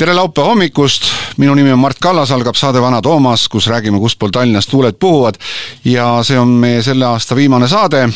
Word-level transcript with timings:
tere 0.00 0.14
laupäeva 0.16 0.48
hommikust, 0.48 1.04
minu 1.36 1.52
nimi 1.54 1.72
on 1.74 1.78
Mart 1.78 1.98
Kallas, 2.00 2.30
algab 2.32 2.56
saade 2.56 2.80
Vana 2.80 3.02
Toomas, 3.04 3.42
kus 3.52 3.66
räägime, 3.68 3.98
kustpool 4.00 4.30
Tallinnast 4.32 4.70
tuuled 4.72 4.96
puhuvad 4.96 5.36
ja 5.84 6.06
see 6.24 6.38
on 6.40 6.54
meie 6.62 6.78
selle 6.82 7.04
aasta 7.04 7.36
viimane 7.36 7.68
saade. 7.68 8.06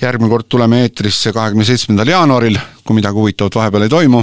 järgmine 0.00 0.28
kord 0.28 0.44
tuleme 0.48 0.82
eetrisse 0.82 1.32
kahekümne 1.32 1.64
seitsmendal 1.64 2.10
jaanuaril, 2.12 2.58
kui 2.84 2.98
midagi 2.98 3.16
huvitavat 3.16 3.56
vahepeal 3.56 3.86
ei 3.86 3.88
toimu. 3.88 4.22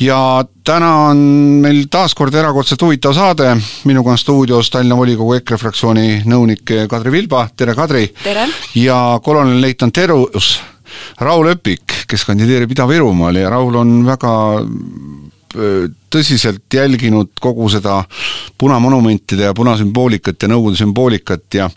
ja 0.00 0.44
täna 0.64 0.94
on 1.10 1.18
meil 1.60 1.84
taas 1.90 2.14
kord 2.14 2.34
erakordselt 2.34 2.82
huvitav 2.82 3.12
saade, 3.12 3.56
minuga 3.84 4.10
on 4.10 4.18
stuudios 4.18 4.70
Tallinna 4.70 4.96
volikogu 4.96 5.34
EKRE 5.34 5.56
fraktsiooni 5.56 6.22
nõunik 6.24 6.64
Kadri 6.88 7.12
Vilba, 7.12 7.48
tere 7.56 7.74
Kadri! 7.74 8.08
tere! 8.24 8.48
ja 8.74 9.20
kolonel-leitnant 9.22 9.92
Terus 9.92 10.60
Raul 11.20 11.52
Öpik, 11.52 12.06
kes 12.08 12.24
kandideerib 12.24 12.72
Ida-Virumaal 12.72 13.36
ja 13.36 13.50
Raul 13.50 13.74
on 13.84 13.98
väga 14.06 14.32
tõsiselt 16.10 16.74
jälginud 16.74 17.30
kogu 17.40 17.68
seda 17.70 18.00
punamonumentide 18.58 19.48
ja 19.48 19.54
punasümboolikat 19.56 20.42
ja 20.42 20.48
Nõukogude 20.50 20.78
sümboolikat 20.80 21.58
ja 21.58 21.68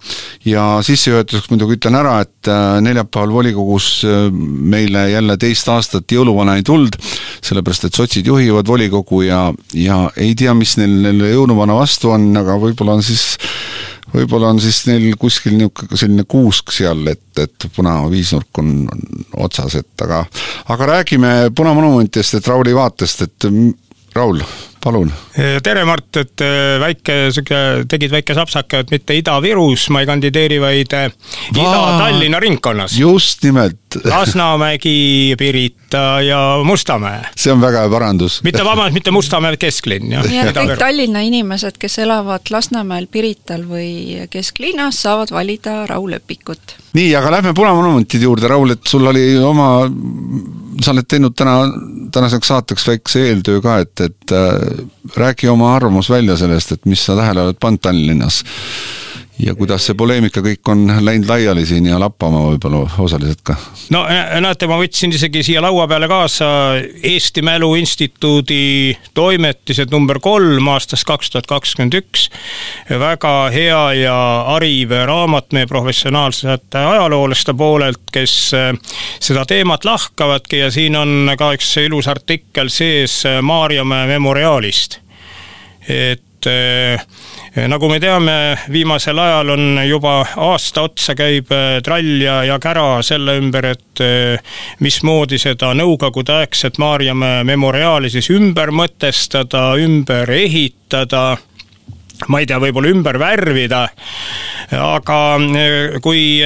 ja 0.45 0.65
sissejuhatuseks 0.85 1.49
muidugi 1.51 1.77
ütlen 1.77 1.97
ära, 1.99 2.19
et 2.23 2.49
äh, 2.49 2.79
neljapäeval 2.83 3.33
volikogus 3.33 3.89
äh, 4.07 4.29
meile 4.31 5.09
jälle 5.11 5.37
teist 5.41 5.69
aastat 5.69 6.11
jõuluvana 6.11 6.57
ei 6.59 6.65
tulnud, 6.65 6.95
sellepärast 7.45 7.89
et 7.89 7.99
sotsid 7.99 8.27
juhivad 8.27 8.67
volikogu 8.67 9.23
ja, 9.27 9.49
ja 9.73 10.01
ei 10.17 10.35
tea, 10.39 10.55
mis 10.57 10.77
neil, 10.79 10.95
neil 11.09 11.25
jõuluvana 11.33 11.77
vastu 11.79 12.13
on, 12.15 12.29
aga 12.39 12.57
võib-olla 12.61 12.97
on 12.99 13.05
siis 13.05 13.37
võib-olla 14.13 14.53
on 14.53 14.61
siis 14.63 14.81
neil 14.89 15.13
kuskil 15.19 15.55
niisugune 15.57 15.99
selline 15.99 16.25
kuusk 16.29 16.73
seal, 16.75 17.05
et, 17.11 17.27
et 17.41 17.67
punaviisnurk 17.75 18.61
on, 18.61 18.73
on 18.89 19.45
otsas, 19.45 19.77
et 19.79 20.05
aga 20.05 20.23
aga 20.73 20.89
räägime 20.93 21.33
punamonumentidest, 21.55 22.39
et 22.39 22.51
Rauli 22.51 22.75
vaatest, 22.75 23.27
et 23.27 23.49
Raul, 24.15 24.41
palun. 24.83 25.11
tere, 25.63 25.83
Mart, 25.87 26.09
et 26.21 26.43
äh, 26.43 26.77
väike 26.81 27.17
sihuke, 27.35 27.59
tegid 27.89 28.13
väike 28.13 28.35
sapsaka, 28.37 28.83
et 28.83 28.93
mitte 28.93 29.15
Ida-Virus 29.17 29.89
ma 29.93 30.03
ei 30.03 30.09
kandideeri, 30.09 30.59
vaid 30.61 30.95
äh, 30.97 31.09
Ida-Tallinna 31.55 32.41
ringkonnas. 32.43 32.97
just 32.99 33.43
nimelt. 33.43 33.77
Lasnamägi, 34.05 35.33
Pirita 35.37 36.21
ja 36.21 36.39
Mustamäe. 36.63 37.23
see 37.35 37.51
on 37.53 37.61
väga 37.61 37.81
hea 37.85 37.89
parandus. 37.89 38.39
mitte, 38.43 38.63
vabandust, 38.65 38.93
mitte 38.93 39.11
Mustamäe, 39.11 39.57
kesklinn, 39.57 40.11
jah. 40.13 40.27
nii 40.29 40.43
et 40.43 40.53
kõik 40.57 40.75
Tallinna 40.79 41.23
inimesed, 41.25 41.79
kes 41.81 41.99
elavad 42.05 42.51
Lasnamäel, 42.53 43.09
Pirital 43.11 43.65
või 43.69 44.27
kesklinnas, 44.29 45.01
saavad 45.07 45.33
valida 45.33 45.83
Raul 45.89 46.13
Lepikut. 46.13 46.77
nii, 46.93 47.09
aga 47.17 47.33
lähme 47.39 47.53
punamonumentide 47.57 48.29
juurde, 48.29 48.47
Raul, 48.47 48.77
et 48.77 48.85
sul 48.87 49.09
oli 49.09 49.31
oma 49.41 49.69
sa 50.83 50.93
oled 50.93 51.07
teinud 51.09 51.35
täna, 51.37 51.55
tänaseks 52.13 52.51
saateks 52.51 52.87
väikse 52.87 53.23
eeltöö 53.29 53.61
ka, 53.63 53.79
et, 53.83 54.05
et 54.05 54.33
äh, 54.35 54.55
räägi 55.15 55.49
oma 55.49 55.75
arvamus 55.75 56.09
välja 56.09 56.37
sellest, 56.37 56.71
et 56.71 56.85
mis 56.85 57.05
sa 57.05 57.15
tähele 57.17 57.47
oled 57.47 57.59
pannud 57.59 57.81
Tallinnas 57.81 58.43
ja 59.39 59.55
kuidas 59.55 59.85
see 59.87 59.95
poleemika 59.97 60.41
kõik 60.43 60.69
on 60.71 60.85
läinud 61.05 61.29
laiali 61.29 61.63
siin 61.65 61.87
ja 61.87 61.99
lappama 61.99 62.41
võib-olla 62.49 62.81
osaliselt 62.99 63.41
ka? 63.47 63.55
no 63.93 64.03
näete, 64.43 64.67
ma 64.67 64.79
võtsin 64.81 65.13
isegi 65.15 65.43
siia 65.47 65.63
laua 65.63 65.87
peale 65.87 66.09
kaasa 66.11 66.49
Eesti 67.03 67.43
Mälu 67.45 67.71
Instituudi 67.79 68.97
toimetised 69.17 69.93
number 69.95 70.19
kolm 70.23 70.67
aastast 70.73 71.07
kaks 71.07 71.31
tuhat 71.31 71.47
kakskümmend 71.47 71.95
üks. 72.01 72.27
väga 72.89 73.33
hea 73.55 73.81
ja 74.01 74.19
hariv 74.51 74.95
raamat 75.07 75.55
meie 75.55 75.67
professionaalsete 75.67 76.83
ajaloolaste 76.93 77.53
poolelt, 77.53 78.01
kes 78.11 78.37
seda 78.51 79.45
teemat 79.47 79.85
lahkavadki 79.85 80.65
ja 80.65 80.71
siin 80.71 80.95
on 80.99 81.35
ka 81.37 81.53
üks 81.55 81.77
ilus 81.85 82.11
artikkel 82.11 82.71
sees 82.73 83.21
Maarjamäe 83.41 84.07
memoriaalist 84.17 84.99
et 85.89 86.23
äh, 86.47 87.01
nagu 87.67 87.89
me 87.89 87.99
teame, 87.99 88.35
viimasel 88.71 89.19
ajal 89.19 89.53
on 89.55 89.81
juba 89.87 90.21
aasta 90.45 90.85
otsa 90.87 91.15
käib 91.17 91.51
äh, 91.51 91.79
trall 91.83 92.21
ja, 92.21 92.39
ja 92.47 92.59
kära 92.61 93.01
selle 93.05 93.37
ümber, 93.41 93.71
et 93.73 94.03
äh, 94.05 94.55
mismoodi 94.79 95.39
seda 95.41 95.73
nõukogudeaegset 95.77 96.79
Maarjamäe 96.79 97.43
memoriaali 97.47 98.11
siis 98.13 98.29
ümber 98.35 98.71
mõtestada, 98.71 99.73
ümber 99.81 100.31
ehitada 100.31 101.37
ma 102.27 102.41
ei 102.41 102.47
tea, 102.49 102.59
võib-olla 102.59 102.91
ümber 102.91 103.15
värvida, 103.19 103.85
aga 104.75 105.19
kui 106.03 106.41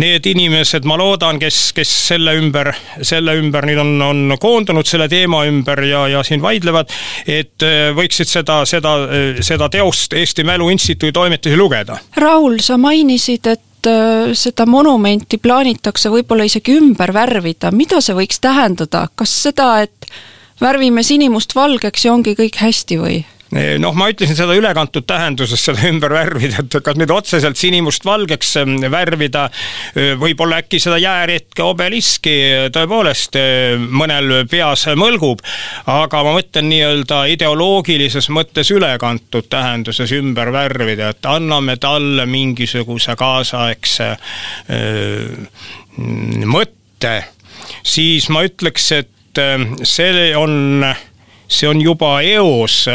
need 0.00 0.26
inimesed, 0.26 0.86
ma 0.88 0.96
loodan, 1.00 1.38
kes, 1.42 1.72
kes 1.76 1.90
selle 2.08 2.34
ümber, 2.38 2.72
selle 3.02 3.36
ümber 3.40 3.66
nüüd 3.68 3.80
on, 3.82 3.92
on 4.06 4.36
koondunud 4.40 4.88
selle 4.88 5.08
teema 5.12 5.44
ümber 5.48 5.82
ja, 5.86 6.06
ja 6.10 6.22
siin 6.26 6.42
vaidlevad, 6.42 6.92
et 7.26 7.66
äh, 7.66 7.90
võiksid 7.96 8.30
seda, 8.30 8.62
seda, 8.68 8.96
seda 9.44 9.68
teost 9.72 10.16
Eesti 10.18 10.46
Mälu 10.46 10.70
Instituudi 10.72 11.12
toimetusi 11.12 11.58
lugeda. 11.58 11.98
Raul, 12.16 12.58
sa 12.64 12.78
mainisid, 12.80 13.48
et 13.52 13.90
äh, 13.90 14.32
seda 14.38 14.66
monumenti 14.66 15.38
plaanitakse 15.42 16.12
võib-olla 16.12 16.46
isegi 16.48 16.76
ümber 16.78 17.14
värvida, 17.14 17.72
mida 17.74 18.00
see 18.04 18.16
võiks 18.18 18.40
tähendada, 18.42 19.06
kas 19.16 19.34
seda, 19.48 19.74
et 19.86 20.10
värvime 20.62 21.02
sinimust 21.02 21.56
valgeks 21.56 22.06
ja 22.06 22.14
ongi 22.14 22.36
kõik 22.38 22.60
hästi 22.62 23.00
või? 23.00 23.22
Noh, 23.52 23.92
ma 23.96 24.08
ütlesin 24.12 24.36
seda 24.36 24.54
ülekantud 24.56 25.04
tähenduses, 25.08 25.60
seda 25.60 25.84
ümber 25.90 26.14
värvida, 26.14 26.62
et 26.62 26.76
kas 26.84 26.96
nüüd 26.96 27.12
otseselt 27.12 27.58
sinimustvalgeks 27.60 28.54
värvida, 28.92 29.44
äh, 29.92 30.12
võib-olla 30.20 30.62
äkki 30.62 30.80
seda 30.82 30.98
jääretke 31.02 31.64
obeliski 31.66 32.34
tõepoolest 32.72 33.36
äh, 33.40 33.76
mõnel 33.76 34.46
peas 34.50 34.86
mõlgub, 34.98 35.44
aga 35.90 36.24
ma 36.24 36.34
mõtlen 36.38 36.70
nii-öelda 36.72 37.22
ideoloogilises 37.34 38.30
mõttes 38.32 38.72
ülekantud 38.72 39.50
tähenduses 39.52 40.12
ümber 40.16 40.52
värvida, 40.54 41.12
et 41.12 41.28
anname 41.28 41.76
talle 41.82 42.26
mingisuguse 42.26 43.16
kaasaegse 43.18 44.12
mõtte, 46.48 47.14
siis 47.84 48.28
ma 48.32 48.44
ütleks, 48.46 48.92
et 48.96 49.40
see 49.88 50.30
on, 50.36 50.84
see 51.48 51.68
on 51.68 51.80
juba 51.80 52.18
eos 52.24 52.86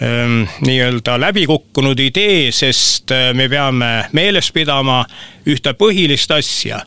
nii-öelda 0.00 1.18
läbikukkunud 1.20 1.98
idee, 2.00 2.52
sest 2.52 3.12
äh, 3.12 3.34
me 3.36 3.48
peame 3.52 3.90
meeles 4.16 4.48
pidama 4.52 5.02
ühte 5.46 5.74
põhilist 5.76 6.32
asja 6.32 6.80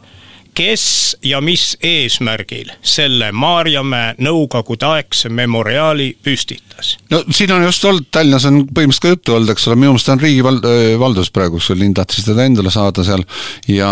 kes 0.53 1.17
ja 1.23 1.41
mis 1.41 1.73
eesmärgil 1.83 2.71
selle 2.81 3.31
Maarjamäe 3.31 4.13
nõukogudeaegse 4.21 5.29
memoriaali 5.33 6.13
püstitas? 6.23 6.97
no 7.11 7.23
siin 7.31 7.51
on 7.55 7.65
just 7.65 7.85
olnud, 7.85 8.07
Tallinnas 8.11 8.45
on 8.49 8.63
põhimõtteliselt 8.67 9.03
ka 9.03 9.13
juttu 9.13 9.35
olnud, 9.37 9.53
eks 9.53 9.67
ole, 9.69 9.77
minu 9.79 9.93
meelest 9.93 10.11
on 10.13 10.21
riigivaldus 10.21 11.31
praegu, 11.33 11.59
kus 11.59 11.71
linn 11.77 11.95
tahtis 11.97 12.27
teda 12.27 12.45
endale 12.47 12.71
saada 12.73 13.05
seal 13.05 13.25
ja 13.71 13.89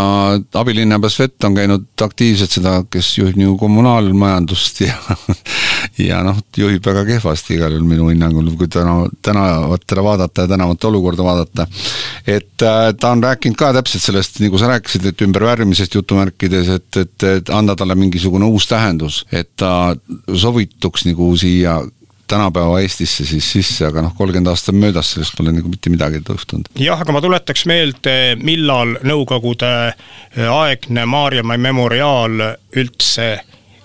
abilinnapea 0.61 1.11
Svet 1.11 1.47
on 1.47 1.57
käinud 1.57 2.05
aktiivselt 2.05 2.53
seda, 2.53 2.77
kes 2.91 3.09
juhib 3.17 3.39
nagu 3.41 3.57
kommunaalmajandust 3.61 4.83
ja 4.85 4.97
ja 6.09 6.21
noh, 6.25 6.39
juhib 6.57 6.85
väga 6.85 7.05
kehvasti 7.07 7.57
igal 7.57 7.75
juhul 7.75 7.87
minu 7.87 8.09
hinnangul, 8.11 8.53
kui 8.59 8.69
täna, 8.71 9.05
tänavatele 9.25 10.05
vaadata 10.05 10.45
ja 10.45 10.53
tänavate 10.53 10.87
olukorda 10.87 11.25
vaadata. 11.25 11.67
et 12.27 12.61
äh, 12.61 12.93
ta 12.99 13.11
on 13.15 13.23
rääkinud 13.23 13.57
ka 13.57 13.73
täpselt 13.73 14.03
sellest, 14.03 14.39
nagu 14.43 14.57
sa 14.61 14.69
rääkisid, 14.71 15.05
et 15.09 15.21
ümbervärvimisest 15.25 15.95
jutumärkides 15.95 16.50
rääkides, 16.51 16.69
et, 16.75 16.97
et, 16.97 17.23
et 17.23 17.49
anda 17.49 17.75
talle 17.75 17.95
mingisugune 17.95 18.45
uus 18.45 18.67
tähendus, 18.67 19.25
et 19.31 19.49
ta 19.55 19.95
sobituks 20.33 21.05
nagu 21.05 21.35
siia 21.37 21.81
tänapäeva 22.31 22.79
Eestisse 22.79 23.25
siis 23.25 23.51
sisse, 23.51 23.85
aga 23.85 24.01
noh, 24.05 24.13
kolmkümmend 24.15 24.47
aastat 24.47 24.75
möödas, 24.75 25.11
sellest 25.13 25.35
pole 25.35 25.51
nagu 25.51 25.67
mitte 25.67 25.89
midagi 25.91 26.21
juhtunud. 26.27 26.69
jah, 26.79 26.99
aga 26.99 27.11
ma 27.11 27.21
tuletaks 27.21 27.65
meelde, 27.67 28.35
millal 28.39 28.97
Nõukogude 29.03 29.71
aegne 30.47 31.05
Maarjamäe 31.05 31.59
memoriaal 31.59 32.37
üldse 32.79 33.31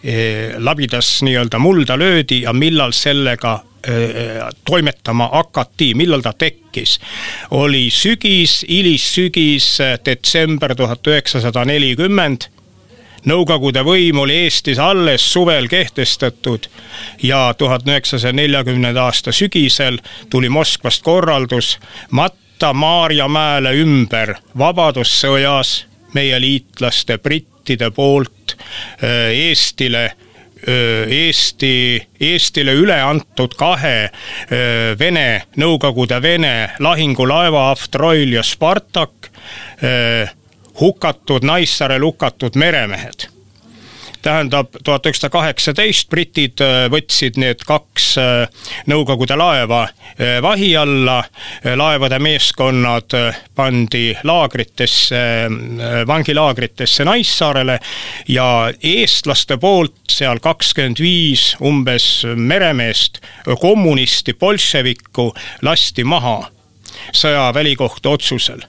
eh, 0.02 0.54
labidas 0.58 1.22
nii-öelda 1.26 1.58
mulda 1.58 1.98
löödi 1.98 2.44
ja 2.44 2.52
millal 2.52 2.94
sellega 2.94 3.58
eh, 3.82 4.44
toimetama 4.64 5.26
hakati, 5.32 5.94
millal 5.98 6.22
ta 6.22 6.32
tekkis, 6.38 7.00
oli 7.50 7.88
sügis, 7.90 8.60
hilissügis, 8.68 9.72
detsember 10.06 10.76
tuhat 10.78 11.06
üheksasada 11.10 11.66
nelikümmend 11.66 12.52
Nõukogude 13.24 13.82
võim 13.86 14.18
oli 14.22 14.36
Eestis 14.44 14.78
alles 14.78 15.24
suvel 15.32 15.68
kehtestatud 15.68 16.68
ja 17.22 17.54
tuhat 17.58 17.86
üheksasaja 17.88 18.32
neljakümnenda 18.36 19.06
aasta 19.08 19.32
sügisel 19.32 19.98
tuli 20.30 20.48
Moskvast 20.48 21.02
korraldus 21.02 21.78
matta 22.10 22.72
Maarjamäele 22.72 23.72
ümber 23.80 24.36
Vabadussõjas 24.58 25.86
meie 26.14 26.40
liitlaste, 26.40 27.18
brittide 27.18 27.90
poolt 27.90 28.56
äh, 29.02 29.32
Eestile 29.32 30.04
äh, 30.04 31.10
Eesti, 31.12 32.06
Eestile 32.20 32.76
üle 32.78 33.00
antud 33.02 33.56
kahe 33.58 33.96
äh, 34.06 34.94
Vene, 34.98 35.46
Nõukogude 35.56 36.20
Vene 36.22 36.76
lahingulaeva 36.78 37.70
Avtroil 37.72 38.36
ja 38.38 38.44
Spartak 38.46 39.32
hukatud 40.80 41.44
Naissaarel 41.44 42.02
hukatud 42.02 42.54
meremehed. 42.54 43.28
tähendab, 44.22 44.72
tuhat 44.84 45.06
üheksasada 45.06 45.30
kaheksateist 45.30 46.08
britid 46.10 46.58
võtsid 46.90 47.36
need 47.38 47.60
kaks 47.62 48.16
Nõukogude 48.90 49.36
laeva 49.38 49.84
vahi 50.42 50.72
alla, 50.76 51.20
laevade 51.78 52.18
meeskonnad 52.18 53.14
pandi 53.54 54.16
laagritesse, 54.26 55.22
vangilaagritesse 56.06 57.06
Naissaarele 57.06 57.78
ja 58.28 58.48
eestlaste 58.82 59.60
poolt 59.62 60.10
seal 60.10 60.42
kakskümmend 60.42 60.98
viis 60.98 61.52
umbes 61.62 62.24
meremeest, 62.34 63.22
kommunisti, 63.60 64.34
bolševikku 64.34 65.30
lasti 65.62 66.04
maha 66.04 66.40
sõja 67.14 67.52
välikohtu 67.54 68.16
otsusel 68.16 68.66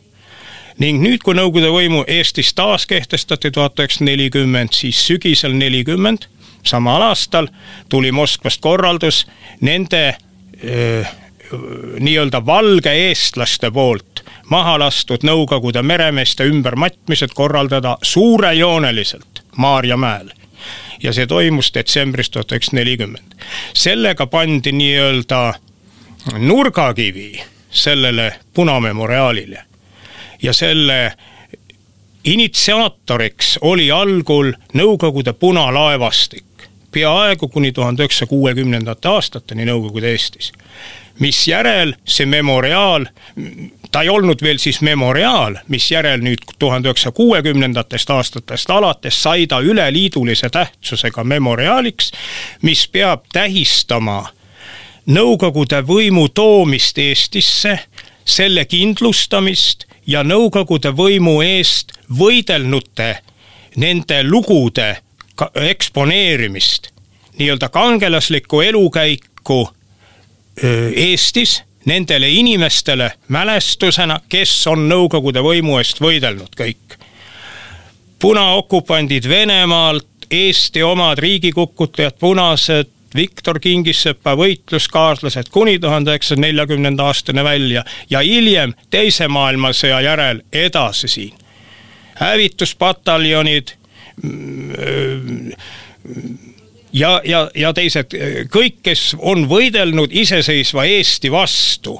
ning 0.79 1.01
nüüd, 1.01 1.21
kui 1.25 1.35
Nõukogude 1.38 1.71
võimu 1.74 2.03
Eestis 2.07 2.53
taaskehtestati 2.53 3.51
tuhat 3.51 3.79
üheksasada 3.79 4.12
nelikümmend, 4.12 4.74
siis 4.74 5.00
sügisel 5.07 5.56
nelikümmend, 5.57 6.27
samal 6.63 7.01
aastal 7.01 7.47
tuli 7.89 8.12
Moskvast 8.12 8.62
korraldus 8.62 9.25
nende 9.62 10.18
nii-öelda 12.00 12.45
valge 12.45 12.91
eestlaste 13.07 13.71
poolt 13.71 14.24
maha 14.50 14.77
lastud 14.79 15.24
Nõukogude 15.27 15.81
meremeeste 15.83 16.47
ümbermatmised 16.47 17.35
korraldada 17.35 17.97
suurejooneliselt 18.01 19.44
Maarjamäel 19.57 20.29
ja 21.03 21.13
see 21.13 21.27
toimus 21.27 21.71
detsembris 21.74 22.29
tuhat 22.29 22.51
üheksasada 22.51 22.81
nelikümmend. 22.81 23.38
sellega 23.74 24.27
pandi 24.27 24.71
nii-öelda 24.71 25.53
nurgakivi 26.38 27.44
sellele 27.71 28.35
punamemoriaalile 28.53 29.63
ja 30.44 30.54
selle 30.54 31.13
initsiaatoriks 32.28 33.57
oli 33.62 33.92
algul 33.92 34.51
Nõukogude 34.74 35.34
punalaevastik, 35.34 36.68
peaaegu 36.92 37.48
kuni 37.48 37.72
tuhande 37.72 38.04
üheksasaja 38.04 38.28
kuuekümnendate 38.28 39.07
aastateni 39.07 39.66
Nõukogude 39.66 40.12
Eestis. 40.12 40.51
misjärel 41.19 41.95
see 42.06 42.25
memoriaal, 42.25 43.06
ta 43.92 44.01
ei 44.01 44.10
olnud 44.10 44.42
veel 44.42 44.60
siis 44.62 44.81
memoriaal, 44.81 45.56
misjärel 45.68 46.22
nüüd 46.22 46.44
tuhande 46.60 46.89
üheksasaja 46.89 47.12
kuuekümnendatest 47.12 48.10
aastatest 48.10 48.69
alates 48.69 49.24
sai 49.24 49.48
ta 49.48 49.60
üleliidulise 49.60 50.50
tähtsusega 50.50 51.24
memoriaaliks, 51.24 52.12
mis 52.62 52.88
peab 52.88 53.25
tähistama 53.34 54.28
Nõukogude 55.07 55.81
võimu 55.88 56.28
toomist 56.30 56.98
Eestisse, 56.98 57.80
selle 58.25 58.66
kindlustamist 58.66 59.87
ja 60.07 60.24
Nõukogude 60.24 60.92
võimu 60.95 61.42
eest 61.45 61.92
võidelnute 62.19 63.18
nende 63.77 64.24
lugude 64.24 64.98
eksponeerimist, 65.54 66.89
nii-öelda 67.38 67.69
kangelaslikku 67.69 68.62
elukäiku 68.62 69.69
Eestis 70.95 71.62
nendele 71.86 72.30
inimestele 72.30 73.12
mälestusena, 73.27 74.19
kes 74.30 74.68
on 74.68 74.88
Nõukogude 74.89 75.44
võimu 75.44 75.77
eest 75.77 76.01
võidelnud 76.01 76.56
kõik. 76.57 76.98
punaokupandid 78.19 79.30
Venemaalt, 79.30 80.07
Eesti 80.31 80.83
omad 80.83 81.19
riigikukutajad, 81.19 82.18
punased, 82.19 82.89
Viktor 83.15 83.59
Kingissepa 83.59 84.36
võitluskaaslased 84.38 85.51
kuni 85.51 85.80
tuhande 85.80 86.12
üheksasaja 86.12 86.42
neljakümnenda 86.42 87.07
aastani 87.07 87.44
välja 87.44 87.83
ja 88.09 88.19
hiljem 88.25 88.74
Teise 88.89 89.27
maailmasõja 89.27 90.01
järel 90.01 90.42
edasi 90.54 91.07
siin. 91.07 91.33
hävituspataljonid 92.18 93.71
ja, 96.94 97.21
ja, 97.24 97.50
ja 97.56 97.74
teised, 97.74 98.13
kõik, 98.51 98.81
kes 98.83 99.15
on 99.19 99.45
võidelnud 99.50 100.12
iseseisva 100.12 100.86
Eesti 100.86 101.31
vastu 101.31 102.00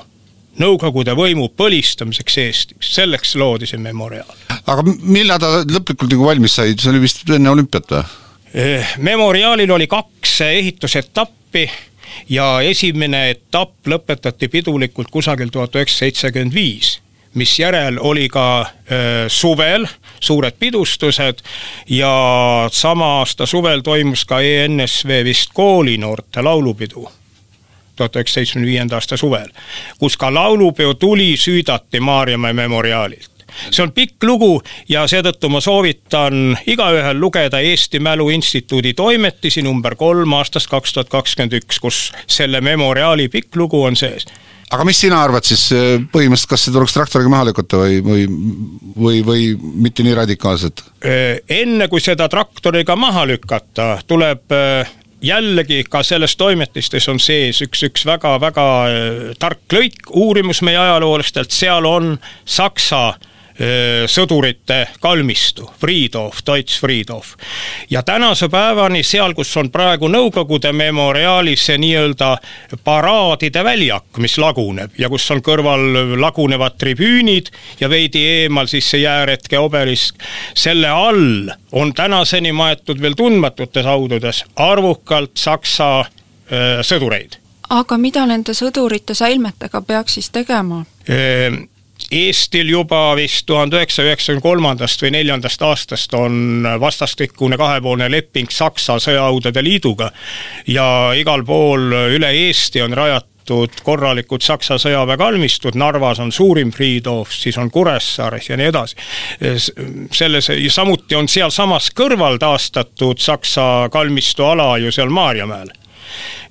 Nõukogude 0.58 1.14
võimu 1.14 1.52
põlistamiseks 1.54 2.38
Eestis, 2.42 2.94
selleks 2.96 3.36
loodi 3.38 3.68
see 3.70 3.78
memoriaal. 3.78 4.32
aga 4.66 4.84
millal 5.06 5.38
ta 5.38 5.52
lõplikult 5.62 6.10
nagu 6.16 6.26
valmis 6.26 6.56
sai, 6.58 6.74
see 6.74 6.90
oli 6.90 7.04
vist 7.04 7.30
enne 7.30 7.52
olümpiat 7.52 7.94
või? 7.94 8.08
Eh, 8.54 8.88
memoriaalil 8.98 9.72
oli 9.72 9.88
kaks 9.88 10.42
ehitusetappi 10.42 11.70
ja 12.30 12.62
esimene 12.62 13.30
etapp 13.30 13.88
lõpetati 13.88 14.48
pidulikult 14.48 15.12
kusagil 15.12 15.52
tuhat 15.52 15.76
üheksasada 15.76 16.06
seitsekümmend 16.06 16.56
viis 16.56 16.98
misjärel 17.38 18.00
oli 18.00 18.30
ka 18.30 18.66
öö, 18.92 19.30
suvel 19.30 19.86
suured 20.20 20.56
pidustused 20.60 21.44
ja 21.90 22.14
sama 22.72 23.20
aasta 23.20 23.46
suvel 23.46 23.82
toimus 23.82 24.26
ka 24.26 24.40
ENSV 24.42 25.24
vist 25.24 25.52
koolinoorte 25.54 26.42
laulupidu 26.42 27.10
tuhat 27.96 28.16
üheksasada 28.16 28.34
seitsmekümne 28.34 28.72
viienda 28.72 28.96
aasta 28.96 29.18
suvel, 29.18 29.50
kus 30.00 30.18
ka 30.18 30.34
laulupeo 30.34 30.94
tuli 30.94 31.38
süüdati 31.38 32.00
Maarjamäe 32.00 32.54
memoriaalilt 32.54 33.37
see 33.70 33.84
on 33.84 33.94
pikk 33.96 34.24
lugu 34.28 34.52
ja 34.90 35.06
seetõttu 35.10 35.50
ma 35.54 35.62
soovitan 35.64 36.58
igaühel 36.68 37.20
lugeda 37.20 37.62
Eesti 37.64 38.02
Mälu 38.04 38.30
Instituudi 38.34 38.94
toimetisi 38.98 39.64
number 39.66 39.96
kolm 39.96 40.34
aastast 40.38 40.70
kaks 40.72 40.94
tuhat 40.94 41.14
kakskümmend 41.14 41.58
üks, 41.62 41.80
kus 41.84 42.02
selle 42.28 42.62
memoriaali 42.62 43.30
pikk 43.34 43.56
lugu 43.60 43.84
on 43.84 43.96
sees 44.00 44.28
aga 44.74 44.84
mis 44.88 45.00
sina 45.00 45.22
arvad 45.24 45.48
siis 45.48 45.70
põhimõtteliselt, 46.12 46.52
kas 46.52 46.66
see 46.68 46.76
tuleks 46.76 46.96
traktoriga 46.96 47.32
maha 47.32 47.48
lükata 47.50 47.80
või, 47.80 48.00
või, 48.04 48.28
või, 48.98 49.22
või 49.28 49.50
mitte 49.88 50.04
nii 50.04 50.16
radikaalselt? 50.18 50.84
enne 51.04 51.88
kui 51.92 52.04
seda 52.04 52.28
traktoriga 52.32 52.98
maha 53.00 53.24
lükata, 53.30 53.94
tuleb 54.08 54.52
jällegi 55.22 55.84
ka 55.90 56.04
selles 56.06 56.36
toimetistes 56.38 57.08
on 57.10 57.20
sees 57.20 57.62
üks, 57.66 57.82
üks 57.88 58.06
väga-väga 58.06 58.68
tark 59.40 59.74
lõik 59.74 60.12
uurimus 60.14 60.62
meie 60.66 60.78
ajaloolastelt, 60.78 61.52
seal 61.52 61.88
on 61.90 62.18
Saksa 62.46 63.08
äh, 63.10 63.27
sõdurite 64.08 64.84
kalmistu, 65.02 65.66
Friedhof, 65.80 66.44
Deutsch 66.46 66.80
Friedhof. 66.80 67.34
ja 67.90 68.04
tänase 68.04 68.50
päevani 68.50 69.04
seal, 69.04 69.34
kus 69.34 69.58
on 69.58 69.72
praegu 69.72 70.08
Nõukogude 70.08 70.72
memoriaalis 70.74 71.66
see 71.66 71.78
nii-öelda 71.82 72.38
paraadide 72.84 73.64
väljak, 73.64 74.20
mis 74.22 74.38
laguneb 74.38 74.92
ja 74.98 75.10
kus 75.10 75.26
on 75.32 75.42
kõrval 75.42 76.20
lagunevad 76.22 76.78
tribüünid 76.78 77.50
ja 77.80 77.90
veidi 77.90 78.22
eemal 78.26 78.68
siis 78.68 78.90
see 78.90 79.02
jääretke 79.02 79.60
obelisk, 79.60 80.22
selle 80.54 80.90
all 80.90 81.50
on 81.72 81.94
tänaseni 81.94 82.52
maetud 82.52 83.02
veel 83.02 83.18
tundmatutes 83.18 83.86
haududes 83.86 84.44
arvukalt 84.56 85.34
Saksa 85.38 86.06
öö, 86.52 86.84
sõdureid 86.84 87.40
aga 87.70 87.98
mida 87.98 88.26
nende 88.26 88.54
sõdurite 88.54 89.16
säilmetega 89.18 89.82
peaks 89.82 90.20
siis 90.20 90.30
tegema? 90.30 90.84
Eestil 92.12 92.70
juba 92.72 93.16
vist 93.20 93.44
tuhande 93.46 93.76
üheksasaja 93.76 94.08
üheksakümne 94.08 94.42
kolmandast 94.42 95.02
või 95.04 95.10
neljandast 95.18 95.62
aastast 95.68 96.14
on 96.16 96.64
vastastikune 96.80 97.58
kahepoolne 97.60 98.08
leping 98.12 98.52
Saksa 98.52 98.96
Sõjahaudade 99.04 99.64
Liiduga 99.64 100.08
ja 100.72 100.86
igal 101.20 101.44
pool 101.44 101.92
üle 102.16 102.30
Eesti 102.48 102.80
on 102.86 102.96
rajatud 102.96 103.82
korralikud 103.84 104.44
Saksa 104.44 104.78
sõjaväekalmistud, 104.80 105.76
Narvas 105.76 106.22
on 106.24 106.32
suurim 106.32 106.72
Friedhof, 106.72 107.34
siis 107.36 107.58
on 107.60 107.72
Kuressaares 107.72 108.48
ja 108.50 108.58
nii 108.58 108.70
edasi. 108.72 108.96
selles, 110.12 110.52
samuti 110.70 111.16
on 111.16 111.28
sealsamas 111.28 111.92
kõrval 111.92 112.40
taastatud 112.40 113.20
Saksa 113.20 113.90
kalmistu 113.92 114.48
ala 114.48 114.78
ju 114.78 114.92
seal 114.92 115.10
Maarjamäel. 115.10 115.76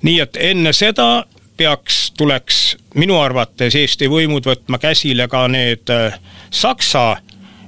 nii 0.01 0.19
et 0.19 0.37
enne 0.37 0.73
seda 0.73 1.25
peaks, 1.57 2.11
tuleks 2.17 2.77
minu 2.95 3.19
arvates 3.19 3.75
Eesti 3.75 4.09
võimud 4.11 4.45
võtma 4.47 4.79
käsile 4.81 5.27
ka 5.27 5.47
need 5.51 5.89
äh, 5.93 6.19
Saksa 6.51 7.17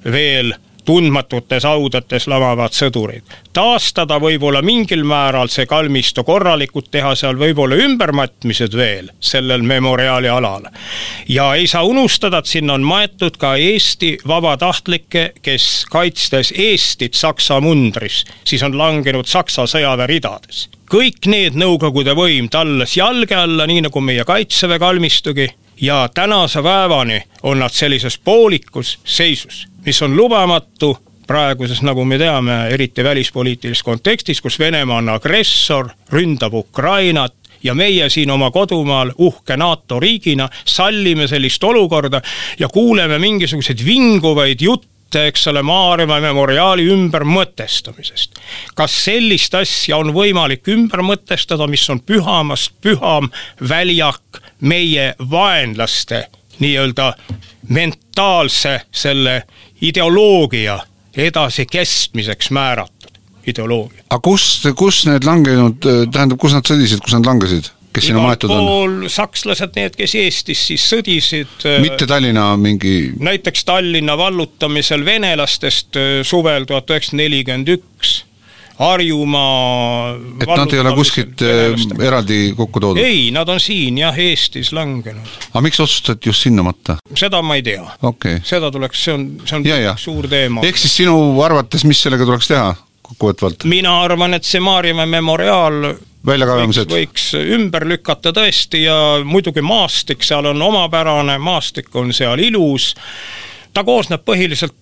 veel 0.05 0.53
tundmatutes 0.89 1.63
haudades 1.63 2.25
lamavad 2.27 2.73
sõdurid. 2.73 3.23
taastada 3.53 4.17
võib-olla 4.21 4.61
mingil 4.65 5.03
määral 5.05 5.51
see 5.53 5.67
kalmistu 5.69 6.23
korralikult, 6.25 6.87
teha 6.91 7.11
seal 7.19 7.37
võib-olla 7.37 7.77
ümbermatmised 7.77 8.73
veel 8.77 9.11
sellel 9.19 9.61
memoriaali 9.61 10.29
alal. 10.29 10.65
ja 11.27 11.53
ei 11.55 11.67
saa 11.67 11.83
unustada, 11.83 12.39
et 12.39 12.49
sinna 12.49 12.73
on 12.73 12.83
maetud 12.83 13.37
ka 13.37 13.55
Eesti 13.55 14.17
vabatahtlikke, 14.27 15.31
kes 15.41 15.85
kaitstes 15.91 16.53
Eestit 16.57 17.13
Saksa 17.13 17.61
mundris, 17.61 18.23
siis 18.43 18.63
on 18.63 18.77
langenud 18.77 19.29
Saksa 19.29 19.67
sõjaväe 19.69 20.09
ridades 20.09 20.69
kõik 20.89 21.27
need 21.29 21.57
Nõukogude 21.59 22.15
võim 22.17 22.49
tallas 22.49 22.95
jalge 22.97 23.37
alla, 23.37 23.67
nii 23.69 23.85
nagu 23.85 24.01
meie 24.01 24.25
kaitseväe 24.25 24.79
kalmistugi 24.81 25.45
ja 25.81 26.07
tänase 26.13 26.63
päevani 26.65 27.21
on 27.43 27.61
nad 27.61 27.73
sellises 27.73 28.17
poolikus 28.17 28.97
seisus, 29.05 29.67
mis 29.85 30.01
on 30.01 30.17
lubamatu 30.17 30.95
praeguses, 31.29 31.83
nagu 31.85 32.05
me 32.05 32.17
teame, 32.17 32.55
eriti 32.73 33.03
välispoliitilises 33.05 33.83
kontekstis, 33.85 34.41
kus 34.41 34.57
Venemaa 34.59 34.97
on 34.97 35.13
agressor, 35.13 35.91
ründab 36.09 36.53
Ukrainat 36.57 37.35
ja 37.63 37.75
meie 37.75 38.09
siin 38.09 38.31
oma 38.31 38.49
kodumaal 38.51 39.11
uhke 39.17 39.57
NATO 39.57 39.99
riigina 39.99 40.49
sallime 40.65 41.27
sellist 41.27 41.63
olukorda 41.63 42.21
ja 42.59 42.67
kuuleme 42.67 43.19
mingisuguseid 43.19 43.85
vinguvaid 43.85 44.61
jutte 44.61 44.98
mõtte, 45.09 45.27
eks 45.27 45.47
ole, 45.47 45.63
Maarjamäe 45.63 46.21
memoriaali 46.21 46.85
ümbermõtestamisest. 46.93 48.37
kas 48.75 48.91
sellist 49.05 49.53
asja 49.55 49.97
on 49.97 50.13
võimalik 50.13 50.67
ümber 50.67 51.01
mõtestada, 51.01 51.67
mis 51.67 51.89
on 51.89 51.99
pühamast 51.99 52.71
püham 52.81 53.31
väljak 53.67 54.41
meie 54.61 55.15
vaenlaste 55.19 56.29
nii-öelda 56.59 57.13
mentaalse 57.69 58.81
selle 58.91 59.43
ideoloogia 59.81 60.79
edasikestmiseks 61.15 62.51
määratud 62.51 63.17
ideoloogia. 63.47 64.03
aga 64.09 64.21
kus, 64.21 64.61
kus 64.75 65.05
need 65.05 65.23
langenud, 65.25 65.79
tähendab, 66.11 66.37
kus 66.37 66.53
nad 66.53 66.63
sõdisid, 66.63 67.01
kus 67.01 67.13
nad 67.13 67.25
langesid? 67.25 67.71
Kes 67.93 68.09
sinna 68.09 68.23
maetud 68.23 68.53
on? 68.53 69.03
sakslased, 69.11 69.73
need, 69.77 69.97
kes 69.97 70.15
Eestis 70.19 70.63
siis 70.71 70.85
sõdisid. 70.91 71.51
Äh, 71.65 71.81
mitte 71.83 72.07
Tallinna 72.09 72.51
mingi? 72.61 73.11
näiteks 73.19 73.65
Tallinna 73.67 74.17
vallutamisel 74.17 75.05
venelastest 75.05 75.99
äh, 75.99 76.09
suvel 76.27 76.67
tuhat 76.69 76.89
üheksasada 76.89 77.23
nelikümmend 77.23 77.77
üks. 77.77 78.23
Harjumaa. 78.79 80.13
et 80.39 80.47
nad 80.47 80.71
ei 80.71 80.79
ole 80.79 80.93
kuskilt 80.95 81.41
äh, 81.43 81.73
eraldi 81.99 82.53
kokku 82.55 82.79
toodud? 82.79 83.03
ei, 83.03 83.25
nad 83.35 83.49
on 83.51 83.59
siin 83.59 83.97
jah, 83.99 84.15
Eestis 84.15 84.71
langenud. 84.71 85.33
aga 85.49 85.63
miks 85.65 85.81
otsustati 85.83 86.31
just 86.31 86.47
sinna 86.47 86.63
matta? 86.63 86.95
seda 87.11 87.41
ma 87.43 87.59
ei 87.59 87.65
tea 87.65 87.83
okay.. 88.07 88.39
seda 88.47 88.71
tuleks, 88.71 89.01
see 89.03 89.17
on, 89.17 89.25
see 89.43 89.57
on 89.57 89.67
ja, 89.67 89.81
ja. 89.83 89.97
suur 89.99 90.29
teema. 90.31 90.63
ehk 90.63 90.79
siis 90.79 90.95
sinu 91.01 91.17
arvates, 91.43 91.83
mis 91.89 91.99
sellega 92.05 92.23
tuleks 92.23 92.47
teha 92.53 92.69
kokkuvõtvalt? 93.09 93.67
mina 93.67 93.97
arvan, 94.05 94.39
et 94.39 94.47
see 94.47 94.63
Maarjamäe 94.63 95.11
memoriaal 95.11 95.89
väljakaevamised. 96.25 96.91
võiks 96.91 97.31
ümber 97.39 97.87
lükata 97.87 98.33
tõesti 98.35 98.83
ja 98.83 98.95
muidugi 99.23 99.61
maastik 99.61 100.23
seal 100.23 100.51
on 100.51 100.61
omapärane, 100.61 101.37
maastik 101.37 101.95
on 101.95 102.13
seal 102.13 102.39
ilus. 102.39 102.95
ta 103.73 103.83
koosneb 103.83 104.25
põhiliselt, 104.25 104.75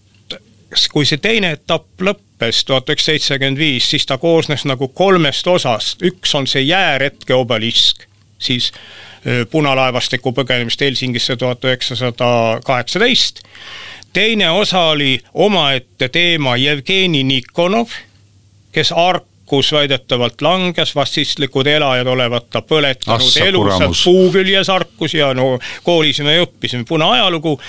kui 0.91 1.05
see 1.05 1.17
teine 1.17 1.51
etapp 1.57 2.01
lõppes, 2.01 2.63
tuhat 2.65 2.89
üheksasada 2.89 3.11
seitsekümmend 3.11 3.57
viis, 3.57 3.89
siis 3.89 4.05
ta 4.05 4.17
koosnes 4.17 4.65
nagu 4.65 4.87
kolmest 4.87 5.47
osast, 5.47 6.01
üks 6.01 6.35
on 6.35 6.47
see 6.47 6.65
jääretke 6.67 7.33
obelisk, 7.33 8.07
siis 8.39 8.71
punalaevastiku 9.51 10.31
põgenemist 10.31 10.81
Helsingisse 10.81 11.35
tuhat 11.35 11.63
üheksasada 11.65 12.59
kaheksateist. 12.65 13.43
teine 14.13 14.49
osa 14.49 14.79
oli 14.79 15.19
omaette 15.33 16.09
teema 16.09 16.57
Jevgeni 16.57 17.23
Nikonov, 17.23 17.89
kes 18.71 18.91
ark 18.91 19.25
kus 19.47 19.71
väidetavalt 19.71 20.41
langes, 20.41 20.91
fašistlikud 20.93 21.67
elajad 21.67 22.07
olevat 22.07 22.49
ta 22.51 22.61
põletanud 22.61 23.39
elusalt 23.45 24.03
puu 24.03 24.27
küljes 24.31 24.67
Harkus 24.67 25.15
ja 25.15 25.31
no 25.33 25.55
koolis 25.83 26.19
me 26.19 26.35
õppisime 26.43 26.83
punaajalugu. 26.87 27.59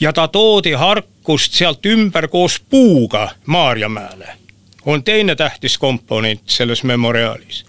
ja 0.00 0.12
ta 0.12 0.28
toodi 0.28 0.72
Harkust 0.72 1.56
sealt 1.56 1.86
ümber 1.86 2.28
koos 2.28 2.60
puuga 2.70 3.30
Maarjamäele 3.46 4.42
on 4.86 5.04
teine 5.04 5.34
tähtis 5.34 5.78
komponent 5.78 6.40
selles 6.46 6.84
memoriaalis. 6.84 7.64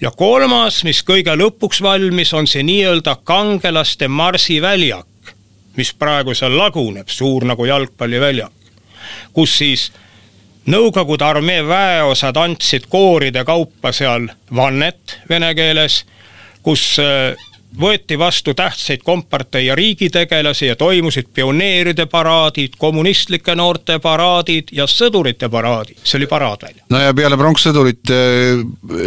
ja 0.00 0.10
kolmas, 0.10 0.84
mis 0.84 1.02
kõige 1.02 1.34
lõpuks 1.36 1.82
valmis, 1.82 2.34
on 2.34 2.46
see 2.46 2.62
nii-öelda 2.62 3.16
kangelaste 3.24 4.08
marsiväljak, 4.08 5.34
mis 5.76 5.94
praegu 5.94 6.34
seal 6.34 6.56
laguneb, 6.58 7.08
suur 7.08 7.44
nagu 7.44 7.64
jalgpalliväljak, 7.64 8.52
kus 9.32 9.58
siis 9.58 9.90
Nõukogude 10.68 11.24
armee 11.24 11.62
väeosad 11.64 12.36
andsid 12.36 12.84
kooride 12.92 13.44
kaupa 13.48 13.92
seal 13.96 14.28
vannet 14.54 15.16
vene 15.28 15.54
keeles, 15.56 16.02
kus 16.62 16.98
äh, 17.00 17.32
võeti 17.78 18.18
vastu 18.18 18.54
tähtsaid 18.54 19.02
kompartei 19.04 19.66
ja 19.66 19.74
riigitegelasi 19.74 20.66
ja 20.66 20.76
toimusid 20.76 21.30
pioneeride 21.34 22.06
paraadid, 22.10 22.74
kommunistlike 22.78 23.54
noorte 23.54 23.98
paraadid 24.02 24.72
ja 24.72 24.86
sõdurite 24.90 25.48
paraadid, 25.48 26.00
see 26.02 26.18
oli 26.18 26.26
paraadvälja. 26.30 26.84
no 26.90 27.02
ja 27.02 27.14
peale 27.14 27.38
pronkssõdurite 27.38 28.18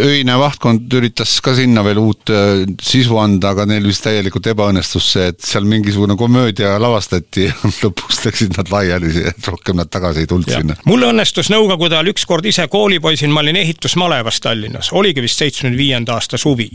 öine 0.08 0.38
vahtkond 0.40 0.94
üritas 0.94 1.36
ka 1.44 1.56
sinna 1.58 1.84
veel 1.84 2.00
uut 2.00 2.32
äh, 2.32 2.64
sisu 2.82 3.18
anda, 3.20 3.52
aga 3.52 3.68
neil 3.70 3.88
vist 3.88 4.06
täielikult 4.08 4.48
ebaõnnestus 4.54 5.12
see, 5.18 5.28
et 5.34 5.42
seal 5.44 5.68
mingisugune 5.68 6.16
komöödia 6.20 6.78
lavastati 6.82 7.50
ja 7.50 7.58
lõpuks 7.84 8.24
läksid 8.28 8.56
nad 8.58 8.72
laiali, 8.72 9.12
rohkem 9.48 9.80
nad 9.82 9.92
tagasi 9.92 10.24
ei 10.24 10.32
tulnud 10.32 10.50
sinna. 10.50 10.80
mul 10.88 11.10
õnnestus 11.10 11.52
nõukogude 11.52 12.00
ajal 12.00 12.14
ükskord 12.14 12.48
ise 12.48 12.68
koolipoisina, 12.72 13.34
ma 13.34 13.44
olin 13.44 13.60
ehitusmalevas 13.60 14.40
Tallinnas, 14.44 14.94
oligi 14.96 15.24
vist 15.24 15.44
seitsmekümne 15.44 15.78
viienda 15.78 16.16
aasta 16.16 16.38
suvi, 16.40 16.70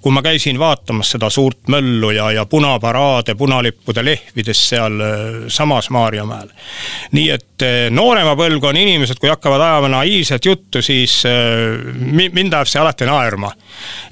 kui 0.00 0.14
ma 0.14 0.22
käisin 0.22 0.58
vaatamas 0.62 1.12
seda 1.16 1.31
suurt 1.32 1.68
möllu 1.68 2.10
ja, 2.10 2.30
ja 2.32 2.44
punaparaade 2.46 3.34
punalippude 3.34 4.04
lehvides 4.04 4.60
seal 4.68 5.00
äh, 5.00 5.16
samas 5.48 5.90
Maarjamäel. 5.90 6.48
nii 7.12 7.30
et 7.30 7.62
äh, 7.62 7.90
noorema 7.90 8.34
põlvkonna 8.36 8.80
inimesed, 8.80 9.20
kui 9.20 9.30
hakkavad 9.32 9.60
ajama 9.60 9.88
naiivset 9.96 10.44
juttu, 10.44 10.82
siis 10.82 11.22
äh, 11.26 11.80
mind 12.32 12.52
ajab 12.52 12.70
see 12.70 12.80
alati 12.80 13.08
naerma. 13.08 13.52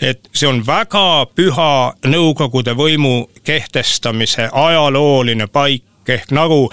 et 0.01 0.31
see 0.33 0.49
on 0.49 0.65
väga 0.67 1.27
püha 1.35 1.71
Nõukogude 2.11 2.73
võimu 2.75 3.31
kehtestamise 3.45 4.49
ajalooline 4.53 5.47
paik, 5.47 5.85
ehk 6.09 6.33
nagu 6.35 6.65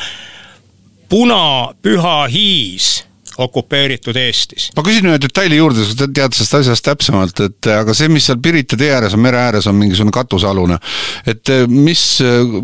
punapüha 1.09 2.15
hiis 2.31 3.06
okupeeritud 3.37 4.17
Eestis. 4.17 4.69
ma 4.75 4.83
küsin 4.85 5.09
ühe 5.09 5.21
detaili 5.21 5.59
juurde, 5.59 5.85
sa 5.85 6.07
tead 6.07 6.37
sellest 6.37 6.59
asjast 6.61 6.85
täpsemalt, 6.87 7.41
et 7.45 7.71
aga 7.73 7.95
see, 7.97 8.09
mis 8.11 8.27
seal 8.29 8.41
Pirita 8.43 8.79
tee 8.79 8.93
ääres 8.93 9.17
on, 9.17 9.23
mere 9.23 9.41
ääres 9.41 9.67
on 9.69 9.77
mingisugune 9.77 10.15
katusealune, 10.15 10.79
et 11.27 11.53
eh, 11.53 11.65
mis 11.67 12.05
eh, 12.25 12.55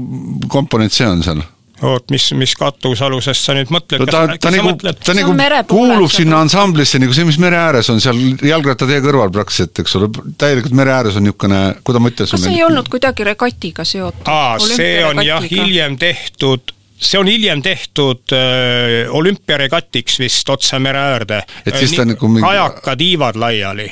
komponent 0.51 0.93
see 0.93 1.09
on 1.09 1.25
seal? 1.25 1.43
oot, 1.83 2.09
mis, 2.13 2.25
mis 2.37 2.53
katusalusest 2.57 3.47
sa 3.47 3.55
nüüd 3.57 3.71
mõtled 3.73 4.03
no,? 4.03 4.07
ta, 4.07 4.21
ta 4.39 4.51
nagu, 4.53 4.73
ta 4.79 5.15
nagu 5.17 5.33
kuulub 5.69 6.11
sinna 6.13 6.39
ansamblisse 6.43 7.01
nagu 7.01 7.15
see, 7.15 7.25
mis 7.27 7.39
mere 7.41 7.59
ääres 7.59 7.89
on 7.93 7.99
seal 8.03 8.19
jalgrattatee 8.45 9.01
kõrval 9.03 9.33
praktiliselt, 9.33 9.83
eks 9.83 9.97
ole, 9.99 10.09
täielikult 10.39 10.77
mere 10.77 10.95
ääres 10.95 11.17
on 11.19 11.27
niisugune, 11.27 11.63
kuidas 11.83 12.05
ma 12.05 12.13
ütlen 12.13 12.31
kas 12.31 12.45
see 12.45 12.55
ei 12.55 12.63
olnud 12.65 12.87
kuidagi 12.93 13.27
regatiga 13.27 13.87
seotud? 13.87 14.23
aa, 14.31 14.55
see 14.63 14.95
on 15.07 15.23
jah 15.25 15.43
hiljem 15.49 15.97
tehtud 16.01 16.75
see 17.03 17.19
on 17.19 17.27
hiljem 17.27 17.61
tehtud 17.61 18.33
äh, 18.35 19.11
olümpiaregatiks 19.11 20.19
vist 20.19 20.49
otse 20.49 20.79
mere 20.79 20.99
äärde. 20.99 21.43
et 21.65 21.77
siis 21.77 21.95
ta 21.97 22.05
nagu 22.05 22.27
mingi... 22.27 22.45
kajakatiivad 22.45 23.35
laiali, 23.39 23.89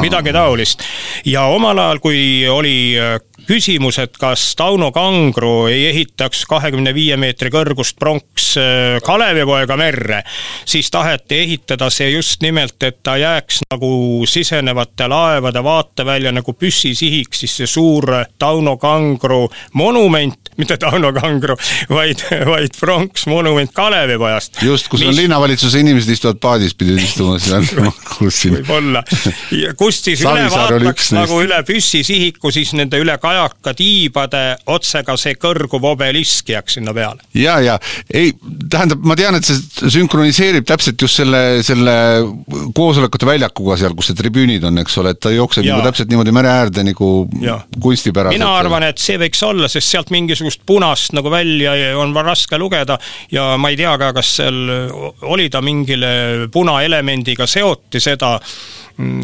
midagi 0.00 0.32
taolist. 0.32 0.82
ja 1.24 1.46
omal 1.52 1.78
ajal, 1.78 2.00
kui 2.04 2.48
oli 2.48 2.76
äh, 2.98 3.18
küsimus, 3.46 3.98
et 3.98 4.16
kas 4.18 4.54
Tauno 4.56 4.90
Kangro 4.92 5.66
ei 5.68 5.86
ehitaks 5.90 6.44
kahekümne 6.48 6.94
viie 6.94 7.16
meetri 7.20 7.50
kõrgust 7.52 7.98
pronks 8.00 8.54
äh, 8.60 8.98
Kalevipoega 9.04 9.76
merre, 9.76 10.22
siis 10.64 10.90
taheti 10.90 11.42
ehitada 11.44 11.90
see 11.92 12.10
just 12.14 12.42
nimelt, 12.44 12.78
et 12.82 13.02
ta 13.02 13.16
jääks 13.20 13.64
nagu 13.70 14.24
sisenevate 14.28 15.08
laevade 15.10 15.62
vaatevälja 15.64 16.32
nagu 16.34 16.56
püssisihiks, 16.58 17.44
siis 17.44 17.58
see 17.60 17.70
suur 17.70 18.10
Tauno 18.38 18.76
Kangro 18.80 19.48
monument, 19.74 20.43
mitte 20.60 20.76
Tauno 20.80 21.12
Kangro, 21.16 21.56
vaid, 21.90 22.22
vaid 22.46 22.76
pronksmonument 22.80 23.72
Kalevipojast. 23.74 24.62
just, 24.62 24.88
kus 24.88 25.02
mis... 25.02 25.08
on 25.08 25.16
linnavalitsuse 25.18 25.80
inimesed 25.82 26.14
istuvad 26.14 26.40
paadis, 26.42 26.74
pidid 26.78 27.00
istuma 27.02 27.38
seal, 27.42 27.66
kuulsin. 28.14 28.58
võib-olla, 28.58 29.04
kust 29.78 30.10
siis 30.10 30.24
üle 30.24 30.46
vaataks 30.52 31.12
nagu 31.16 31.40
üle 31.44 31.60
püssisihiku, 31.66 32.52
siis 32.54 32.74
nende 32.78 33.00
üle 33.02 33.16
kajaka 33.22 33.74
tiibade 33.78 34.44
otse 34.70 35.04
ka 35.06 35.16
see 35.20 35.38
kõrguv 35.40 35.90
obelisk 35.94 36.52
jääks 36.54 36.78
sinna 36.78 36.94
peale. 36.96 37.24
ja, 37.38 37.58
ja 37.64 37.78
ei, 38.12 38.32
tähendab, 38.70 39.02
ma 39.06 39.16
tean, 39.18 39.38
et 39.38 39.46
see 39.46 39.90
sünkroniseerib 39.98 40.66
täpselt 40.68 41.00
just 41.00 41.20
selle, 41.20 41.42
selle 41.66 41.96
koosolekute 42.76 43.28
väljakuga 43.28 43.78
seal, 43.80 43.94
kus 43.96 44.10
need 44.10 44.20
tribüünid 44.20 44.64
on, 44.68 44.78
eks 44.82 44.98
ole, 45.02 45.14
et 45.14 45.22
ta 45.22 45.32
jookseb 45.34 45.66
ja. 45.66 45.74
nagu 45.74 45.88
täpselt 45.88 46.10
niimoodi 46.12 46.34
mere 46.34 46.52
äärde 46.52 46.84
nagu 46.86 47.10
kunstipäraselt. 47.82 48.38
mina 48.38 48.50
arvan, 48.58 48.86
et 48.88 49.02
see 49.02 49.18
võiks 49.20 49.42
olla, 49.46 49.68
sest 49.70 49.90
sealt 49.90 50.12
mingisugust 50.44 50.66
punast 50.66 51.12
nagu 51.12 51.30
välja 51.30 51.96
on 51.98 52.14
raske 52.14 52.58
lugeda 52.58 52.98
ja 53.32 53.56
ma 53.56 53.70
ei 53.70 53.76
tea 53.76 53.96
ka, 53.98 54.12
kas 54.12 54.36
seal 54.36 54.70
oli 55.22 55.48
ta 55.50 55.62
mingile 55.62 56.48
punaelemendiga 56.52 57.46
seoti 57.46 58.00
seda 58.00 58.38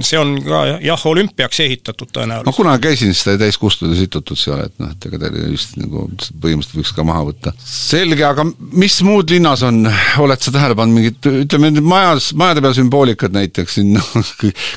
see 0.02 0.18
on 0.18 0.32
ka 0.42 0.60
jah, 0.82 1.02
olümpiaks 1.06 1.60
ehitatud 1.62 2.10
tõenäoliselt. 2.10 2.48
ma 2.48 2.54
kunagi 2.54 2.88
käisin 2.88 3.14
seda 3.14 3.38
täiskustude 3.44 3.94
situtud 3.98 4.38
seal, 4.38 4.64
et 4.66 4.74
noh, 4.82 4.90
et 4.90 5.06
ega 5.06 5.20
ta 5.22 5.30
vist 5.30 5.76
nagu 5.78 6.08
põhimõtteliselt 6.10 6.80
võiks 6.80 6.92
ka 6.96 7.04
maha 7.06 7.22
võtta. 7.28 7.52
selge, 7.62 8.24
aga 8.26 8.44
mis 8.74 8.96
muud 9.06 9.30
linnas 9.30 9.62
on, 9.66 9.84
oled 10.24 10.42
sa 10.42 10.54
tähele 10.54 10.74
pannud 10.78 10.98
mingit, 10.98 11.30
ütleme 11.44 11.70
nüüd 11.70 11.86
majas, 11.86 12.32
majade 12.38 12.64
peal 12.64 12.74
sümboolikat 12.80 13.36
näiteks 13.36 13.78
siin 13.78 13.92
noh, 13.94 14.10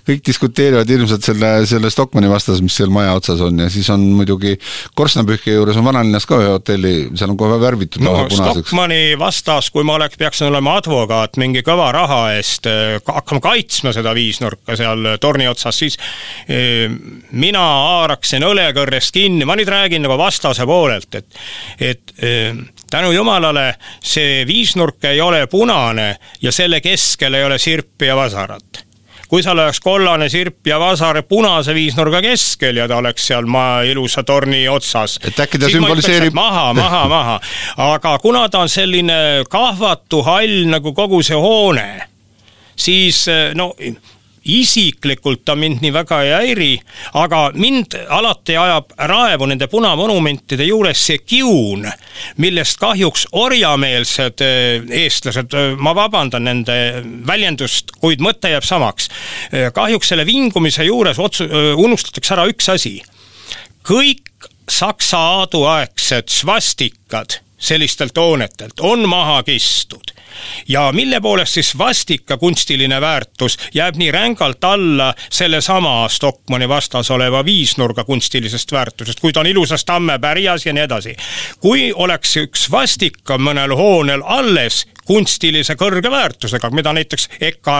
kõik 0.10 0.22
diskuteerivad 0.30 0.94
hirmsalt 0.94 1.26
selle, 1.26 1.52
selle 1.70 1.90
Stockmanni 1.94 2.30
vastas, 2.30 2.62
mis 2.62 2.78
seal 2.78 2.94
maja 2.94 3.16
otsas 3.18 3.42
on 3.42 3.64
ja 3.66 3.72
siis 3.74 3.90
on 3.94 4.06
muidugi 4.14 4.56
korstnapühkija 5.00 5.58
juures 5.58 5.82
on 5.82 5.90
vanalinnas 5.90 6.30
ka 6.30 6.38
ühe 6.44 6.54
hotelli, 6.54 6.94
seal 7.18 7.34
on 7.34 7.40
kohe 7.42 7.58
värvitud 7.62 8.06
no, 8.06 8.16
Stockmanni 8.30 9.18
vastas, 9.20 9.72
kui 9.74 9.86
ma 9.88 9.98
oleks, 9.98 10.22
peaksin 10.22 10.52
olema 10.52 10.78
advokaat 10.84 11.42
mingi 11.42 11.66
kõva 11.66 11.90
raha 11.96 12.22
eest, 12.38 12.70
hakkama 13.10 13.42
kaitsma 13.50 13.94
seda 13.96 14.14
viisnurka 14.14 14.78
seal 14.84 15.10
torni 15.22 15.48
otsas, 15.50 15.80
siis 15.80 15.98
eh, 16.48 16.92
mina 17.32 17.64
haaraksin 17.64 18.46
õlekõrrest 18.48 19.16
kinni, 19.16 19.48
ma 19.50 19.58
nüüd 19.60 19.72
räägin 19.72 20.06
nagu 20.06 20.18
vastase 20.20 20.68
poolelt, 20.70 21.20
et, 21.20 21.44
et 21.80 22.16
eh, 22.22 22.56
tänu 22.94 23.12
jumalale 23.16 23.74
see 24.04 24.44
viisnurk 24.48 25.12
ei 25.12 25.22
ole 25.22 25.46
punane 25.52 26.16
ja 26.42 26.52
selle 26.52 26.82
keskel 26.84 27.40
ei 27.40 27.48
ole 27.48 27.60
sirpi 27.62 28.12
ja 28.12 28.18
vasarat 28.20 28.84
kui 29.34 29.42
seal 29.42 29.58
oleks 29.58 29.80
kollane 29.82 30.28
sirp 30.30 30.68
ja 30.70 30.78
vasar 30.78 31.18
punase 31.26 31.74
viisnurga 31.74 32.20
keskel 32.22 32.78
ja 32.78 32.86
ta 32.86 33.00
oleks 33.02 33.32
seal 33.32 33.48
maa 33.50 33.82
ilusa 33.82 34.22
torni 34.24 34.68
otsas. 34.70 35.18
et 35.26 35.40
äkki 35.40 35.58
ta 35.58 35.72
sümboliseerib. 35.74 36.36
maha, 36.38 36.68
maha, 36.78 37.00
maha, 37.10 37.40
aga 37.82 38.18
kuna 38.22 38.44
ta 38.50 38.62
on 38.62 38.70
selline 38.70 39.42
kahvatu 39.50 40.22
hall 40.28 40.68
nagu 40.70 40.94
kogu 40.94 41.24
see 41.26 41.40
hoone, 41.40 41.88
siis 42.78 43.26
no 43.58 43.72
isiklikult 44.46 45.46
ta 45.46 45.56
mind 45.56 45.82
nii 45.84 45.92
väga 45.94 46.20
ei 46.24 46.32
häiri, 46.34 46.72
aga 47.20 47.44
mind 47.56 47.96
alati 48.10 48.58
ajab 48.60 48.92
raevu 49.10 49.48
nende 49.48 49.68
punamonumentide 49.72 50.68
juures 50.68 51.06
see 51.08 51.22
kiun, 51.24 51.88
millest 52.44 52.80
kahjuks 52.82 53.28
orjameelsed 53.32 54.44
eh, 54.44 54.84
eestlased, 55.04 55.56
eh, 55.56 55.78
ma 55.80 55.96
vabandan 55.96 56.48
nende 56.50 56.78
väljendust, 57.28 57.96
kuid 58.02 58.24
mõte 58.24 58.52
jääb 58.52 58.68
samaks. 58.68 59.10
Eh, 59.52 59.70
kahjuks 59.76 60.12
selle 60.12 60.28
vingumise 60.28 60.86
juures 60.88 61.20
otsu-, 61.20 61.50
unustatakse 61.80 62.36
ära 62.36 62.48
üks 62.52 62.70
asi. 62.74 63.00
kõik 63.84 64.30
Saksa 64.70 65.18
aaduaegsed 65.20 66.32
svastikad 66.32 67.36
sellistelt 67.60 68.18
hoonetelt 68.18 68.80
on 68.80 69.04
maha 69.12 69.42
kistud 69.44 70.13
ja 70.68 70.92
mille 70.92 71.22
poolest 71.22 71.54
siis 71.54 71.78
vastika 71.78 72.38
kunstiline 72.38 73.02
väärtus 73.02 73.58
jääb 73.74 73.96
nii 73.96 74.12
rängalt 74.12 74.64
alla 74.64 75.14
sellesama 75.30 76.10
Stockmanni 76.10 76.70
vastas 76.70 77.12
oleva 77.12 77.46
viisnurga 77.46 78.04
kunstilisest 78.04 78.72
väärtusest, 78.72 79.20
kui 79.20 79.34
ta 79.34 79.40
on 79.40 79.48
ilusas 79.48 79.86
tammepärjas 79.86 80.66
ja 80.66 80.74
nii 80.74 80.84
edasi. 80.84 81.16
kui 81.60 81.94
oleks 81.96 82.38
üks 82.38 82.72
vastika 82.72 83.38
mõnel 83.38 83.76
hoonel 83.76 84.22
alles 84.26 84.86
kunstilise 85.08 85.76
kõrge 85.80 86.12
väärtusega, 86.12 86.70
mida 86.76 86.94
näiteks 86.96 87.30
EKA 87.42 87.78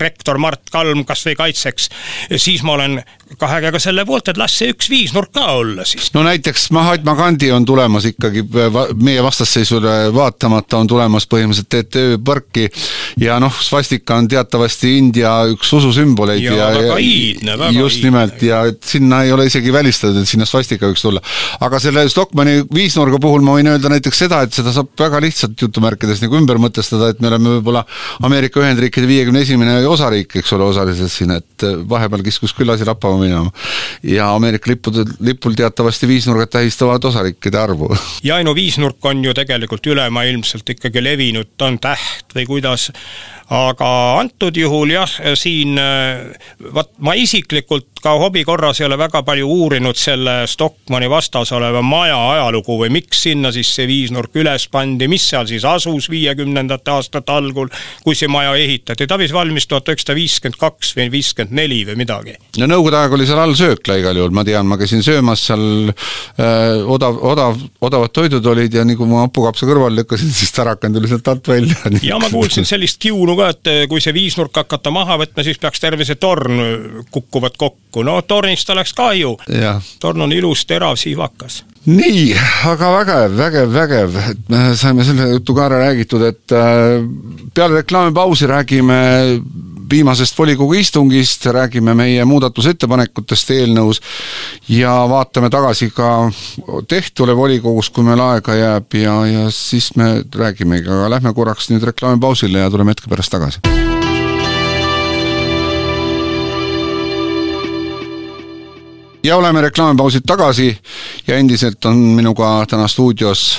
rektor 0.00 0.38
Mart 0.38 0.70
Kalm 0.72 1.04
kas 1.08 1.24
või 1.26 1.36
kaitseks, 1.38 1.88
siis 2.36 2.62
ma 2.66 2.76
olen 2.78 3.00
kahe 3.38 3.60
käega 3.64 3.80
selle 3.82 4.04
poolt, 4.06 4.28
et 4.30 4.38
las 4.38 4.54
see 4.58 4.72
üks 4.74 4.88
viisnurk 4.92 5.32
ka 5.34 5.44
olla 5.58 5.84
siis. 5.88 6.10
no 6.14 6.22
näiteks 6.26 6.68
Mahatma 6.74 7.14
Gandhi 7.18 7.50
on 7.52 7.64
tulemas 7.64 8.06
ikkagi 8.10 8.44
meie 9.00 9.22
vastasseisule 9.24 9.94
vaatamata 10.14 10.78
on 10.82 10.90
tulemas 10.90 11.26
põhimõtteliselt 11.30 11.70
TTÜ 11.88 12.18
parki 12.24 12.68
ja 13.20 13.38
noh, 13.42 13.54
svastika 13.62 14.18
on 14.20 14.28
teatavasti 14.30 14.96
India 14.98 15.32
üks 15.50 15.72
ususümboleid 15.76 16.44
ja, 16.44 16.54
ja 16.54 16.68
väga 16.76 16.98
iidne, 17.02 17.58
väga 17.58 17.78
just 17.78 17.98
iidne. 17.98 18.10
nimelt 18.10 18.44
ja 18.46 18.62
et 18.70 18.82
sinna 18.86 19.22
ei 19.24 19.32
ole 19.34 19.48
isegi 19.50 19.72
välistatud, 19.72 20.20
et 20.22 20.30
sinna 20.30 20.46
svastika 20.48 20.90
võiks 20.90 21.04
tulla. 21.04 21.22
aga 21.64 21.80
selle 21.82 22.06
Stockmanni 22.12 22.62
viisnurga 22.74 23.18
puhul 23.22 23.44
ma 23.46 23.56
võin 23.58 23.72
öelda 23.72 23.92
näiteks 23.92 24.24
seda, 24.26 24.42
et 24.44 24.54
seda 24.54 24.74
saab 24.74 24.92
väga 25.00 25.22
lihtsalt 25.24 25.66
jutumärkides 25.66 26.22
nagu 26.24 26.38
ümber 26.38 26.43
mõtestada, 26.60 27.10
et 27.12 27.20
me 27.22 27.30
oleme 27.30 27.56
võib-olla 27.56 27.84
Ameerika 28.24 28.60
Ühendriikide 28.62 29.08
viiekümne 29.08 29.42
esimene 29.44 29.76
osariik, 29.88 30.36
eks 30.40 30.52
ole, 30.56 30.68
osaliselt 30.70 31.12
siin, 31.12 31.34
et 31.38 31.66
vahepeal 31.88 32.24
kiskus 32.26 32.54
küll 32.56 32.70
asi 32.74 32.86
lappama 32.86 33.20
minema. 33.22 33.50
ja 34.02 34.30
Ameerika 34.34 34.70
lippude, 34.70 35.04
lipul 35.20 35.56
teatavasti 35.58 36.08
viisnurgad 36.08 36.52
tähistavad 36.58 37.04
osariikide 37.04 37.58
arvu. 37.58 37.90
ja 38.28 38.42
no 38.44 38.54
viisnurk 38.54 39.04
on 39.04 39.24
ju 39.24 39.34
tegelikult 39.34 39.86
ülemaailmselt 39.86 40.76
ikkagi 40.76 41.04
levinud, 41.04 41.54
ta 41.56 41.70
on 41.70 41.78
täht 41.82 42.36
või 42.36 42.46
kuidas 42.46 42.90
aga 43.52 43.90
antud 44.20 44.56
juhul 44.56 44.94
jah, 44.94 45.10
siin 45.36 45.76
vaat 45.76 46.94
ma 47.04 47.16
isiklikult 47.18 47.94
ka 48.04 48.12
hobi 48.20 48.42
korras 48.44 48.80
ei 48.80 48.86
ole 48.86 48.98
väga 49.00 49.22
palju 49.24 49.48
uurinud 49.48 49.96
selle 49.96 50.34
Stockmanni 50.50 51.08
vastas 51.08 51.52
oleva 51.56 51.80
maja 51.84 52.18
ajalugu 52.34 52.76
või 52.82 52.90
miks 52.98 53.22
sinna 53.24 53.52
siis 53.54 53.70
see 53.76 53.86
viisnurk 53.88 54.36
üles 54.36 54.66
pandi, 54.72 55.08
mis 55.08 55.24
seal 55.30 55.48
siis 55.48 55.64
asus 55.68 56.10
viiekümnendate 56.12 56.92
aastate 56.92 57.32
algul, 57.32 57.70
kui 58.04 58.18
see 58.18 58.28
maja 58.28 58.52
ehitati, 58.60 59.06
ta 59.08 59.16
vist 59.20 59.32
valmis 59.32 59.68
tuhat 59.70 59.88
üheksasada 59.88 60.18
viiskümmend 60.18 60.60
kaks 60.60 60.92
või 60.98 61.08
viiskümmend 61.14 61.56
neli 61.56 61.80
või 61.88 61.96
midagi. 62.02 62.36
no 62.60 62.68
nõukogude 62.68 63.00
aeg 63.00 63.16
oli 63.16 63.28
seal 63.30 63.40
all 63.40 63.56
söökla 63.56 63.96
igal 64.02 64.20
juhul, 64.20 64.36
ma 64.36 64.44
tean, 64.44 64.68
ma 64.68 64.78
käisin 64.80 65.04
söömas 65.06 65.46
seal 65.48 65.64
äh, 65.88 66.84
odav, 66.84 67.22
odav, 67.32 67.56
odavad 67.88 68.12
toidud 68.12 68.52
olid 68.52 68.76
ja 68.76 68.84
nii 68.84 69.00
kui 69.00 69.08
ma 69.08 69.24
hapukapsa 69.24 69.68
kõrvale 69.70 70.02
lükkasin, 70.02 70.32
siis 70.42 70.52
tarakan 70.52 70.98
tuli 70.98 71.08
sealt 71.08 71.32
alt 71.32 71.48
välja. 71.54 71.80
ja 72.04 72.20
ma 72.20 72.28
kuulsin 72.32 72.68
sellist 72.68 73.00
kiunu 73.34 73.36
ka, 73.36 73.50
et 73.50 73.70
eh, 73.70 73.86
kui 73.88 74.00
see 74.00 74.14
viisnurk 74.14 74.54
hakata 74.54 74.92
maha 74.94 75.18
võtma, 75.18 75.44
siis 75.44 75.58
peaks 75.58 75.80
terve 75.80 76.04
see 76.04 76.16
torn 76.16 77.04
kukuvad 77.10 77.56
kokku, 77.58 78.04
no 78.04 78.20
tornist 78.22 78.70
oleks 78.70 78.94
kahju. 78.94 79.36
torn 80.00 80.20
on 80.22 80.32
ilus, 80.32 80.64
terav, 80.66 80.96
siivakas. 80.96 81.64
Nii, 81.86 82.32
aga 82.64 82.90
vägev, 82.94 83.36
vägev, 83.36 83.72
vägev, 83.74 84.16
et 84.30 84.48
me 84.48 84.74
saime 84.74 85.04
selle 85.04 85.28
jutu 85.34 85.54
ka 85.54 85.66
ära 85.66 85.82
räägitud, 85.84 86.22
et 86.24 86.52
äh, 86.52 87.04
peale 87.54 87.82
reklaamipausi 87.82 88.48
räägime 88.48 89.00
viimasest 89.90 90.38
volikogu 90.38 90.74
istungist, 90.80 91.46
räägime 91.46 91.94
meie 91.94 92.24
muudatusettepanekutest 92.28 93.50
eelnõus 93.56 94.00
ja 94.68 94.96
vaatame 95.10 95.50
tagasi 95.50 95.90
ka 95.94 96.10
tehtule 96.88 97.36
volikogus, 97.36 97.90
kui 97.90 98.06
meil 98.06 98.22
aega 98.24 98.58
jääb 98.58 99.00
ja, 99.00 99.16
ja 99.26 99.46
siis 99.54 99.92
me 99.96 100.24
räägimegi, 100.34 100.88
aga 100.88 101.10
lähme 101.16 101.34
korraks 101.34 101.70
nüüd 101.72 101.84
reklaamipausile 101.92 102.64
ja 102.64 102.70
tuleme 102.70 102.96
hetke 102.96 103.10
pärast 103.12 103.34
tagasi 103.34 103.83
ja 109.24 109.36
oleme 109.36 109.60
reklaamipausilt 109.60 110.26
tagasi 110.26 110.78
ja 111.26 111.36
endiselt 111.36 111.84
on 111.84 111.96
minuga 111.96 112.66
täna 112.68 112.88
stuudios 112.88 113.58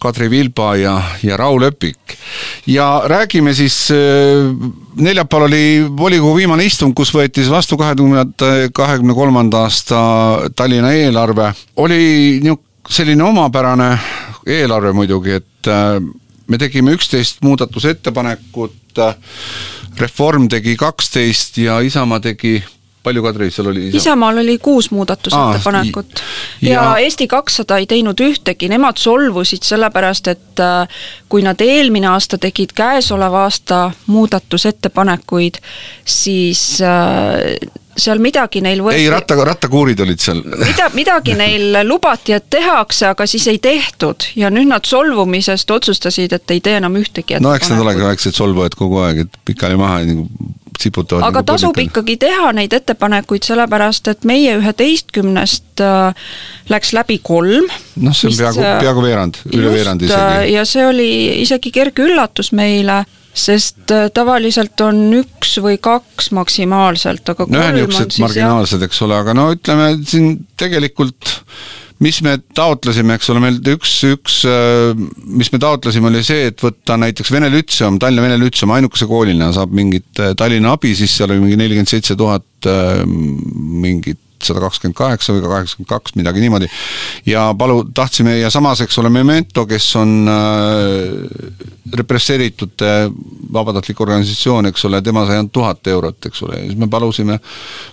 Kadri 0.00 0.30
Vilba 0.30 0.76
ja, 0.76 0.94
ja 1.22 1.36
Raul 1.36 1.62
Öpik. 1.62 2.16
ja 2.66 3.02
räägime 3.04 3.54
siis, 3.54 3.90
äh, 3.90 3.96
neljapäeval 4.96 5.46
oli 5.46 5.84
volikogu 5.96 6.36
viimane 6.36 6.64
istung, 6.64 6.94
kus 6.94 7.12
võeti 7.14 7.42
siis 7.42 7.50
vastu 7.50 7.76
kahe 7.76 7.94
tuhande 7.94 8.70
kahekümne 8.72 9.14
kolmanda 9.14 9.64
aasta 9.68 10.00
Tallinna 10.56 10.92
eelarve. 10.92 11.52
oli 11.76 12.40
selline 12.88 13.24
omapärane 13.24 13.98
eelarve 14.46 14.92
muidugi, 14.92 15.30
et 15.30 15.68
äh, 15.68 16.00
me 16.46 16.58
tegime 16.58 16.92
üksteist 16.96 17.42
muudatusettepanekut, 17.42 18.98
äh, 18.98 19.14
Reform 19.98 20.48
tegi 20.48 20.76
kaksteist 20.76 21.58
ja 21.58 21.78
Isamaa 21.80 22.20
tegi 22.20 22.64
palju, 23.04 23.22
Kadri, 23.22 23.50
seal 23.52 23.68
oli? 23.70 23.88
Isamaal 23.96 24.40
oli 24.42 24.56
kuus 24.62 24.90
muudatusettepanekut 24.94 26.16
ah, 26.16 26.32
ja, 26.62 26.72
ja 26.72 26.96
Eesti 27.04 27.28
kakssada 27.30 27.78
ei 27.80 27.86
teinud 27.90 28.20
ühtegi, 28.24 28.68
nemad 28.72 29.00
solvusid 29.00 29.66
sellepärast, 29.66 30.32
et 30.32 30.64
äh, 30.64 31.04
kui 31.28 31.44
nad 31.44 31.60
eelmine 31.64 32.08
aasta 32.14 32.40
tegid 32.40 32.74
käesoleva 32.76 33.44
aasta 33.48 33.84
muudatusettepanekuid, 34.06 35.60
siis 36.16 36.64
äh, 36.82 37.82
seal 37.96 38.22
midagi 38.22 38.62
neil 38.64 38.82
võeti 38.84 39.04
ei, 39.04 39.10
ratta, 39.12 39.36
rattakuurid 39.50 40.00
olid 40.04 40.22
seal. 40.22 40.42
mida, 40.44 40.88
midagi 40.94 41.36
neil 41.42 41.80
lubati, 41.88 42.34
et 42.36 42.48
tehakse, 42.50 43.06
aga 43.12 43.26
siis 43.30 43.46
ei 43.52 43.60
tehtud 43.62 44.30
ja 44.38 44.50
nüüd 44.54 44.70
nad 44.70 44.86
solvumisest 44.88 45.70
otsustasid, 45.70 46.34
et 46.36 46.56
ei 46.56 46.60
tee 46.64 46.78
enam 46.80 46.98
ühtegi 47.00 47.40
no 47.42 47.54
eks 47.54 47.72
nad 47.72 47.84
olegi 47.84 48.04
väiksed 48.04 48.36
solvujad 48.36 48.76
kogu 48.78 49.02
aeg, 49.06 49.24
et 49.26 49.40
pikali 49.46 49.78
maha 49.80 50.02
nagu 50.08 50.28
siputavad. 50.80 51.22
aga 51.22 51.40
nagu 51.40 51.46
tasub 51.46 51.72
poliitika. 51.74 52.00
ikkagi 52.00 52.16
teha 52.26 52.52
neid 52.56 52.72
ettepanekuid, 52.76 53.46
sellepärast 53.46 54.08
et 54.12 54.24
meie 54.28 54.56
üheteistkümnest 54.58 55.82
äh, 55.84 56.30
läks 56.72 56.94
läbi 56.96 57.18
kolm. 57.22 57.68
noh, 57.96 58.16
see 58.16 58.30
on 58.30 58.38
peaaegu, 58.38 58.64
äh, 58.64 58.78
peaaegu 58.82 59.04
veerand, 59.04 59.42
üle 59.52 59.74
veerandi 59.74 60.08
isegi. 60.08 60.22
Äh, 60.22 60.48
ja 60.54 60.64
see 60.68 60.86
oli 60.86 61.10
isegi 61.42 61.72
kerge 61.74 62.08
üllatus 62.08 62.52
meile 62.56 63.04
sest 63.34 63.92
tavaliselt 64.14 64.80
on 64.86 65.00
üks 65.18 65.56
või 65.62 65.78
kaks 65.82 66.30
maksimaalselt, 66.36 67.26
aga 67.34 67.48
no 67.50 67.64
niisugused 67.74 68.20
marginaalsed, 68.22 68.84
eks 68.86 69.02
ole, 69.06 69.18
aga 69.18 69.34
no 69.36 69.48
ütleme 69.56 69.96
siin 70.06 70.36
tegelikult 70.60 71.32
mis 72.02 72.18
me 72.24 72.34
taotlesime, 72.56 73.16
eks 73.16 73.30
ole, 73.32 73.42
meil 73.44 73.58
üks, 73.74 73.92
üks, 74.08 74.40
äh, 74.48 74.92
mis 75.38 75.50
me 75.54 75.60
taotlesime, 75.62 76.10
oli 76.10 76.24
see, 76.26 76.48
et 76.50 76.64
võtta 76.64 76.98
näiteks 77.00 77.30
Vene 77.32 77.50
Lütseum, 77.52 78.00
Tallinna 78.02 78.26
Vene 78.26 78.38
Lütseum 78.40 78.74
ainukese 78.74 79.08
koolina 79.10 79.52
saab 79.54 79.74
mingit 79.76 80.22
äh, 80.22 80.34
Tallinna 80.38 80.74
abi, 80.74 80.94
siis 80.98 81.14
seal 81.14 81.30
oli 81.30 81.44
mingi 81.44 81.60
nelikümmend 81.60 81.90
seitse 81.90 82.18
tuhat 82.18 82.70
äh, 82.70 83.04
mingit 83.06 84.20
sada 84.46 84.62
kakskümmend 84.64 84.98
kaheksa 84.98 85.34
või 85.34 85.44
ka 85.44 85.52
kaheksakümmend 85.54 85.90
kaks, 85.90 86.16
midagi 86.18 86.44
niimoodi. 86.44 86.68
ja 87.26 87.46
palu-, 87.58 87.84
tahtsime 87.94 88.38
ja 88.38 88.50
samas, 88.50 88.84
eks 88.84 88.98
ole, 89.02 89.12
Memento, 89.14 89.66
kes 89.70 89.88
on 90.00 90.14
äh, 90.30 91.66
represseeritute 91.94 92.92
vabatahtlik 93.52 94.00
organisatsioon, 94.00 94.70
eks 94.70 94.88
ole, 94.88 95.02
tema 95.04 95.26
sai 95.26 95.38
ainult 95.38 95.52
tuhat 95.54 95.92
eurot, 95.92 96.30
eks 96.30 96.42
ole, 96.46 96.60
ja 96.62 96.70
siis 96.70 96.80
me 96.80 96.88
palusime 96.90 97.38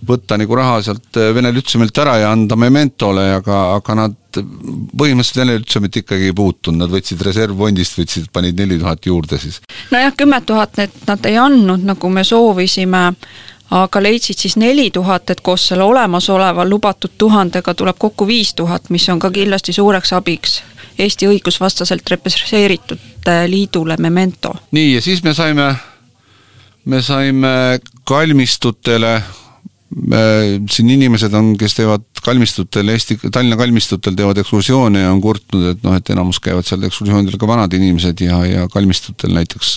võtta 0.07 0.39
nagu 0.41 0.57
raha 0.57 0.81
sealt 0.85 1.21
Vene 1.35 1.51
Lütseumilt 1.53 1.97
ära 2.03 2.17
ja 2.21 2.31
anda 2.31 2.57
Mementole, 2.59 3.27
aga, 3.41 3.61
aga 3.75 3.97
nad 4.03 4.17
põhimõtteliselt 4.39 5.41
Vene 5.41 5.57
Lütseumit 5.59 6.01
ikkagi 6.01 6.29
ei 6.29 6.35
puutunud, 6.35 6.81
nad 6.83 6.91
võtsid 6.91 7.21
reservfondist, 7.25 7.99
võtsid, 7.99 8.31
panid 8.33 8.59
neli 8.59 8.79
tuhat 8.79 9.05
juurde 9.05 9.39
siis. 9.41 9.61
nojah, 9.91 10.13
kümme 10.17 10.41
tuhat 10.45 10.77
need 10.79 10.99
nad 11.07 11.25
ei 11.29 11.37
andnud, 11.41 11.85
nagu 11.91 12.13
me 12.13 12.23
soovisime 12.27 13.09
aga 13.71 14.03
leidsid 14.03 14.37
siis 14.37 14.57
neli 14.59 14.89
tuhat, 14.91 15.29
et 15.29 15.41
koos 15.41 15.67
selle 15.67 15.83
olemasoleva 15.83 16.65
lubatud 16.67 17.11
tuhandega 17.17 17.73
tuleb 17.73 17.95
kokku 17.99 18.27
viis 18.27 18.53
tuhat, 18.53 18.89
mis 18.89 19.09
on 19.09 19.19
ka 19.19 19.31
kindlasti 19.31 19.73
suureks 19.73 20.13
abiks 20.13 20.61
Eesti 20.99 21.25
õigusvastaselt 21.25 22.09
represseeritute 22.09 23.37
liidule 23.47 23.95
Memento. 23.97 24.53
nii, 24.71 24.93
ja 24.95 25.01
siis 25.01 25.23
me 25.23 25.33
saime, 25.33 25.75
me 26.85 27.01
saime 27.01 27.79
kalmistutele 28.03 29.21
siin 30.71 30.89
inimesed 30.89 31.33
on, 31.33 31.55
kes 31.57 31.75
teevad 31.75 32.05
kalmistutel, 32.23 32.91
Eesti, 32.93 33.17
Tallinna 33.31 33.57
kalmistutel 33.59 34.15
teevad 34.17 34.39
ekskursioone 34.41 35.03
ja 35.03 35.11
on 35.13 35.21
kurtnud, 35.23 35.65
et 35.73 35.83
noh, 35.85 35.95
et 35.97 36.11
enamus 36.13 36.39
käivad 36.43 36.67
seal 36.67 36.83
ekskursioonidel 36.87 37.39
ka 37.41 37.49
vanad 37.49 37.73
inimesed 37.77 38.23
ja, 38.25 38.39
ja 38.47 38.67
kalmistutel 38.71 39.33
näiteks 39.35 39.73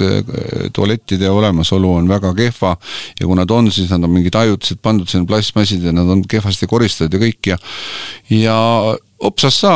tualettide 0.77 1.31
olemasolu 1.31 1.95
on 2.01 2.09
väga 2.11 2.35
kehva 2.39 2.77
ja 3.21 3.27
kui 3.27 3.39
nad 3.39 3.51
on, 3.55 3.73
siis 3.73 3.91
nad 3.93 4.05
on 4.05 4.15
mingid 4.15 4.37
ajutised 4.39 4.83
pandud 4.85 5.11
sinna 5.11 5.29
plastmassid 5.29 5.85
ja 5.85 5.95
nad 5.95 6.09
on 6.11 6.25
kehvasti 6.29 6.69
koristatud 6.71 7.19
ja 7.19 7.25
kõik 7.27 7.53
ja 7.55 7.61
ja 8.31 8.57
Opsas 9.25 9.57
sa, 9.63 9.75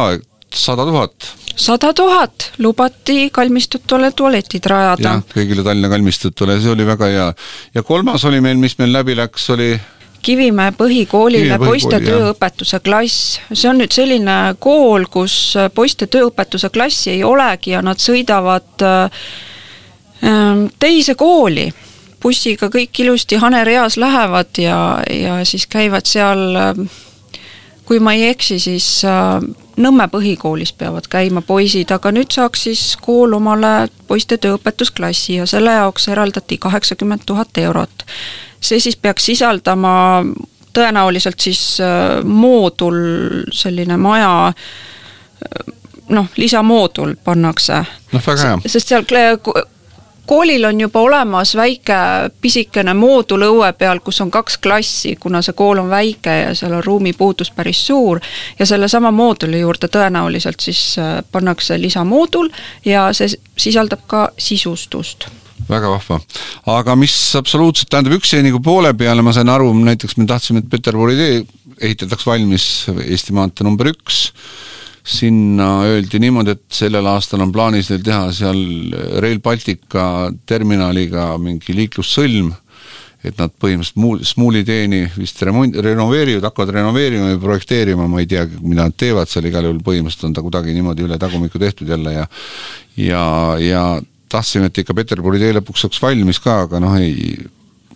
sada 0.52 0.84
tuhat 0.84 1.28
sada 1.58 1.92
tuhat 1.96 2.52
lubati 2.62 3.30
kalmistutele 3.34 4.10
tualetid 4.16 4.66
rajada. 4.70 5.14
jah, 5.18 5.22
kõigile 5.34 5.64
Tallinna 5.66 5.90
kalmistutele, 5.90 6.58
see 6.62 6.72
oli 6.72 6.86
väga 6.86 7.12
hea. 7.12 7.28
ja 7.74 7.82
kolmas 7.82 8.24
oli 8.28 8.40
meil, 8.44 8.58
mis 8.60 8.78
meil 8.78 8.92
läbi 8.94 9.16
läks, 9.18 9.48
oli 9.54 9.72
Kivimäe 10.28 10.74
põhikoolile 10.76 11.54
Kivimäe 11.54 11.70
poiste 11.70 11.94
põhikooli, 11.96 12.10
tööõpetuse 12.12 12.80
klass, 12.84 13.38
see 13.48 13.68
on 13.70 13.78
nüüd 13.80 13.94
selline 13.96 14.34
kool, 14.60 15.06
kus 15.08 15.56
poiste 15.74 16.04
tööõpetuse 16.10 16.68
klassi 16.74 17.14
ei 17.14 17.22
olegi 17.24 17.72
ja 17.72 17.80
nad 17.84 18.00
sõidavad 18.02 18.84
äh, 18.84 19.22
teise 20.78 21.14
kooli. 21.14 21.70
bussiga 22.22 22.66
kõik 22.68 22.98
ilusti 23.00 23.36
hanereas 23.38 23.96
lähevad 23.96 24.58
ja, 24.58 24.98
ja 25.06 25.44
siis 25.46 25.66
käivad 25.70 26.06
seal, 26.10 26.58
kui 27.86 28.00
ma 28.02 28.12
ei 28.12 28.28
eksi, 28.28 28.58
siis 28.58 29.04
äh, 29.06 29.40
Nõmme 29.78 30.08
põhikoolis 30.10 30.72
peavad 30.74 31.06
käima 31.06 31.38
poisid, 31.46 31.92
aga 31.94 32.10
nüüd 32.10 32.34
saaks 32.34 32.64
siis 32.66 32.80
kool 32.98 33.36
omale 33.36 33.86
poiste 34.10 34.34
tööõpetusklassi 34.42 35.36
ja 35.36 35.46
selle 35.46 35.76
jaoks 35.76 36.08
eraldati 36.10 36.58
kaheksakümmend 36.58 37.22
tuhat 37.26 37.60
eurot 37.62 38.02
see 38.60 38.80
siis 38.80 38.96
peaks 38.96 39.26
sisaldama 39.30 40.24
tõenäoliselt 40.74 41.40
siis 41.40 41.80
äh, 41.80 42.24
moodul, 42.24 43.00
selline 43.52 43.96
maja 43.96 44.52
äh, 44.52 45.74
noh, 46.08 46.26
lisamoodul 46.36 47.16
pannakse. 47.24 47.82
noh, 48.12 48.22
väga 48.26 48.46
hea. 48.48 48.60
sest 48.66 48.94
seal 48.94 49.08
koolil 50.28 50.64
on 50.64 50.80
juba 50.80 51.00
olemas 51.00 51.54
väike 51.56 51.96
pisikene 52.40 52.92
moodul 52.94 53.46
õue 53.46 53.70
peal, 53.78 54.02
kus 54.04 54.20
on 54.20 54.30
kaks 54.30 54.58
klassi, 54.60 55.14
kuna 55.16 55.40
see 55.42 55.56
kool 55.56 55.80
on 55.80 55.88
väike 55.88 56.34
ja 56.42 56.54
seal 56.54 56.74
on 56.76 56.84
ruumipuudus 56.84 57.50
päris 57.56 57.86
suur. 57.86 58.20
ja 58.58 58.66
sellesama 58.66 59.10
mooduli 59.10 59.60
juurde 59.60 59.88
tõenäoliselt 59.88 60.60
siis 60.60 60.98
äh, 60.98 61.18
pannakse 61.32 61.80
lisamoodul 61.80 62.50
ja 62.84 63.08
see 63.12 63.28
sisaldab 63.56 64.04
ka 64.06 64.28
sisustust 64.38 65.28
väga 65.68 65.90
vahva. 65.92 66.20
aga 66.78 66.96
mis 66.98 67.16
absoluutselt, 67.38 67.90
tähendab, 67.92 68.18
üks 68.18 68.32
jäi 68.34 68.44
nagu 68.46 68.60
poole 68.64 68.92
peale, 68.98 69.24
ma 69.24 69.34
sain 69.36 69.50
aru, 69.52 69.72
näiteks 69.74 70.18
me 70.18 70.26
tahtsime, 70.28 70.62
et 70.62 70.70
Peterburi 70.70 71.16
tee 71.18 71.38
ehitataks 71.78 72.26
valmis 72.26 72.68
Eesti 72.88 73.34
maantee 73.36 73.66
number 73.66 73.90
üks, 73.92 74.28
sinna 75.08 75.84
öeldi 75.88 76.20
niimoodi, 76.20 76.54
et 76.56 76.80
sellel 76.80 77.06
aastal 77.08 77.42
on 77.44 77.52
plaanis 77.54 77.88
neil 77.92 78.02
teha 78.04 78.28
seal 78.34 78.58
Rail 79.24 79.40
Baltica 79.44 80.28
terminaliga 80.48 81.30
mingi 81.40 81.76
liiklussõlm, 81.76 82.50
et 83.26 83.38
nad 83.40 83.50
põhimõtteliselt 83.50 83.98
muu, 83.98 84.18
Smuuli 84.22 84.60
teeni 84.66 85.00
vist 85.16 85.40
remont-, 85.42 85.78
renoveerivad, 85.82 86.44
hakkavad 86.50 86.74
renoveerima 86.76 87.32
ja 87.32 87.40
projekteerima, 87.42 88.06
ma 88.10 88.20
ei 88.22 88.28
tea, 88.30 88.44
mida 88.60 88.86
nad 88.86 88.94
teevad 88.98 89.30
seal, 89.30 89.48
igal 89.48 89.66
juhul 89.66 89.80
põhimõtteliselt 89.86 90.28
on 90.28 90.36
ta 90.36 90.44
kuidagi 90.44 90.76
niimoodi 90.76 91.06
üle 91.08 91.18
tagumikku 91.18 91.58
tehtud 91.62 91.90
jälle 91.90 92.14
ja 92.14 92.28
ja, 92.98 93.24
ja 93.62 93.82
tahtsime, 94.28 94.68
et 94.68 94.82
ikka 94.82 94.96
Peterburi 94.96 95.40
tee 95.42 95.54
lõpuks 95.56 95.84
saaks 95.84 96.02
valmis 96.02 96.40
ka, 96.42 96.62
aga 96.66 96.80
noh, 96.82 96.96
ei, 97.00 97.36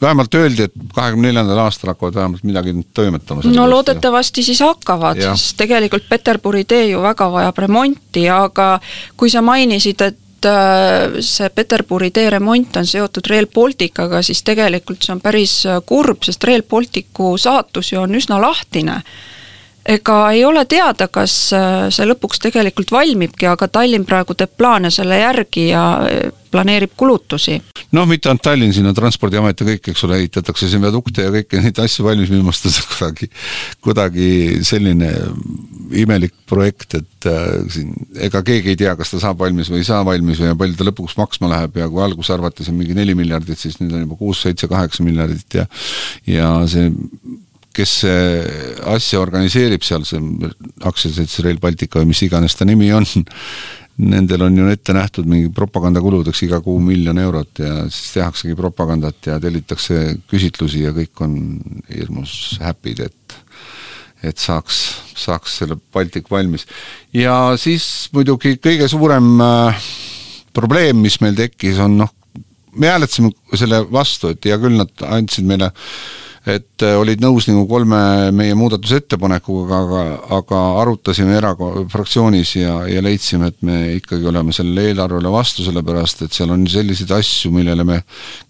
vähemalt 0.02 0.34
öeldi, 0.34 0.66
et 0.68 0.74
kahekümne 0.94 1.30
neljandal 1.30 1.62
aastal 1.64 1.92
hakkavad 1.92 2.18
vähemalt 2.18 2.44
midagi 2.44 2.74
toimetama. 2.94 3.44
no 3.54 3.68
loodetavasti 3.70 4.42
siis 4.42 4.60
hakkavad, 4.64 5.20
sest 5.36 5.56
tegelikult 5.60 6.08
Peterburi 6.08 6.64
tee 6.64 6.88
ju 6.90 7.02
väga 7.02 7.30
vajab 7.32 7.62
remonti, 7.66 8.26
aga 8.30 8.68
kui 9.16 9.30
sa 9.30 9.42
mainisid, 9.42 10.02
et 10.02 10.48
äh, 10.48 11.20
see 11.20 11.50
Peterburi 11.54 12.10
tee 12.10 12.30
remont 12.30 12.76
on 12.76 12.88
seotud 12.88 13.30
Rail 13.30 13.46
Balticaga, 13.54 14.22
siis 14.22 14.42
tegelikult 14.42 15.04
see 15.04 15.14
on 15.14 15.22
päris 15.22 15.60
kurb, 15.86 16.24
sest 16.26 16.44
Rail 16.44 16.66
Balticu 16.68 17.36
saatus 17.38 17.92
ju 17.92 18.02
on 18.02 18.18
üsna 18.18 18.40
lahtine 18.42 19.02
ega 19.88 20.18
ei 20.30 20.44
ole 20.44 20.64
teada, 20.70 21.08
kas 21.10 21.34
äh, 21.56 21.88
see 21.94 22.06
lõpuks 22.06 22.42
tegelikult 22.42 22.92
valmibki, 22.94 23.48
aga 23.50 23.68
Tallinn 23.68 24.06
praegu 24.06 24.36
teeb 24.38 24.54
plaane 24.58 24.92
selle 24.94 25.18
järgi 25.18 25.68
ja 25.72 25.84
äh, 26.06 26.30
planeerib 26.52 26.92
kulutusi. 26.96 27.56
noh, 27.96 28.06
mitte 28.06 28.28
ainult 28.30 28.44
Tallinn, 28.44 28.74
siin 28.76 28.86
on 28.86 28.94
Transpordiamet 28.94 29.60
ja 29.60 29.66
kõik, 29.66 29.90
eks 29.90 30.04
ole, 30.06 30.20
ehitatakse 30.22 30.68
siin 30.70 30.84
viadukte 30.84 31.26
ja 31.26 31.32
kõiki 31.34 31.62
neid 31.64 31.82
asju 31.82 32.06
valmis, 32.06 32.30
minu 32.30 32.46
meelest 32.46 32.68
on 32.68 32.74
see 32.76 32.88
kuidagi, 32.92 33.30
kuidagi 33.82 34.30
selline 34.68 35.10
imelik 36.04 36.34
projekt, 36.48 36.98
et 37.00 37.30
äh, 37.30 37.52
siin 37.72 37.94
ega 38.28 38.44
keegi 38.46 38.74
ei 38.74 38.80
tea, 38.84 38.94
kas 38.98 39.14
ta 39.14 39.22
saab 39.24 39.40
valmis 39.42 39.72
või 39.72 39.82
ei 39.82 39.88
saa 39.88 40.04
valmis 40.06 40.42
või 40.42 40.54
palju 40.62 40.78
ta 40.78 40.90
lõpuks 40.90 41.16
maksma 41.18 41.50
läheb 41.56 41.80
ja 41.82 41.88
kui 41.90 42.04
alguses 42.04 42.34
arvati 42.36 42.66
siin 42.66 42.78
mingi 42.78 42.94
neli 42.98 43.16
miljardit, 43.18 43.58
siis 43.58 43.80
nüüd 43.80 43.96
on 43.96 44.06
juba 44.06 44.20
kuus, 44.20 44.44
seitse, 44.44 44.70
kaheksa 44.70 45.06
miljardit 45.06 45.58
ja 45.58 45.66
ja 46.28 46.52
see 46.70 46.92
kes 47.76 47.92
asja 48.94 49.20
organiseerib 49.22 49.84
seal, 49.86 50.04
see 50.08 50.50
aktsiaselts 50.88 51.40
Rail 51.44 51.60
Baltica 51.62 52.00
või 52.00 52.12
mis 52.12 52.22
iganes 52.26 52.56
ta 52.58 52.66
nimi 52.68 52.90
on, 52.94 53.06
nendel 54.00 54.46
on 54.46 54.56
ju 54.56 54.68
ette 54.72 54.94
nähtud 54.96 55.28
mingi 55.28 55.50
propagandakuludeks 55.54 56.44
iga 56.46 56.60
kuu 56.64 56.78
miljon 56.82 57.18
eurot 57.20 57.60
ja 57.60 57.74
siis 57.90 58.14
tehaksegi 58.16 58.56
propagandat 58.58 59.28
ja 59.28 59.38
tellitakse 59.42 59.98
küsitlusi 60.30 60.86
ja 60.86 60.94
kõik 60.96 61.24
on 61.24 61.36
hirmus 61.90 62.58
happy'd, 62.62 63.04
et 63.08 63.38
et 64.22 64.38
saaks, 64.38 64.76
saaks 65.18 65.56
selle 65.58 65.74
Baltic 65.92 66.28
valmis. 66.30 66.64
ja 67.12 67.56
siis 67.58 68.08
muidugi 68.14 68.54
kõige 68.62 68.86
suurem 68.88 69.40
äh, 69.42 69.86
probleem, 70.54 71.00
mis 71.02 71.18
meil 71.20 71.34
tekkis, 71.34 71.80
on 71.82 71.96
noh, 72.04 72.12
me 72.78 72.86
hääletasime 72.86 73.32
selle 73.58 73.82
vastu, 73.90 74.30
et 74.30 74.46
hea 74.46 74.58
küll, 74.62 74.78
nad 74.78 75.06
andsid 75.10 75.48
meile 75.48 75.72
äh, 75.72 76.21
et 76.42 76.82
äh, 76.82 76.96
olid 76.98 77.20
nõus 77.22 77.46
nagu 77.46 77.62
kolme 77.70 77.98
meie 78.34 78.54
muudatusettepanekuga, 78.58 79.80
aga, 79.86 80.00
aga 80.38 80.62
arutasime 80.82 81.36
erako-, 81.38 81.84
fraktsioonis 81.92 82.56
ja, 82.58 82.80
ja 82.90 83.02
leidsime, 83.04 83.52
et 83.52 83.60
me 83.66 83.78
ikkagi 83.98 84.26
oleme 84.26 84.54
sellele 84.54 84.88
eelarvele 84.90 85.30
vastu, 85.32 85.62
sellepärast 85.66 86.24
et 86.26 86.34
seal 86.34 86.50
on 86.54 86.64
selliseid 86.70 87.14
asju, 87.14 87.52
millele 87.54 87.86
me 87.86 88.00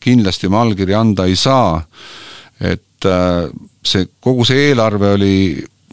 kindlasti 0.00 0.48
oma 0.48 0.62
allkirja 0.64 1.02
anda 1.05 1.28
ei 1.28 1.37
saa, 1.37 1.83
et 2.64 3.09
äh, 3.11 3.44
see, 3.85 4.09
kogu 4.24 4.46
see 4.48 4.70
eelarve 4.70 5.12
oli 5.18 5.35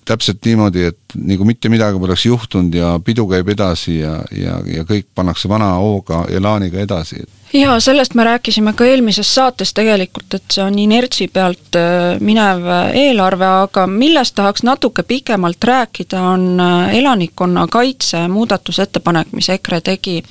täpselt 0.10 0.40
niimoodi, 0.48 0.88
et 0.90 1.18
nagu 1.20 1.46
mitte 1.46 1.70
midagi 1.70 2.00
poleks 2.02 2.24
juhtunud 2.26 2.74
ja 2.74 2.96
pidu 3.06 3.28
käib 3.30 3.52
edasi 3.54 4.00
ja, 4.00 4.16
ja, 4.34 4.56
ja 4.66 4.88
kõik 4.88 5.12
pannakse 5.16 5.52
vana 5.52 5.76
hooga, 5.78 6.24
elaaniga 6.34 6.80
edasi 6.82 7.22
jaa, 7.54 7.80
sellest 7.80 8.14
me 8.14 8.24
rääkisime 8.24 8.74
ka 8.78 8.86
eelmises 8.86 9.30
saates 9.36 9.74
tegelikult, 9.74 10.34
et 10.38 10.54
see 10.54 10.64
on 10.64 10.78
inertsi 10.80 11.28
pealt 11.34 11.78
äh, 11.78 12.20
minev 12.22 12.66
äh, 12.70 12.92
eelarve, 13.08 13.48
aga 13.66 13.86
millest 13.90 14.36
tahaks 14.38 14.64
natuke 14.68 15.04
pikemalt 15.04 15.64
rääkida, 15.64 16.22
on 16.34 16.60
äh, 16.62 16.96
elanikkonnakaitse 17.02 18.28
muudatusettepanek, 18.28 19.34
mis 19.34 19.50
EKRE 19.50 19.82
tegi. 19.82 20.24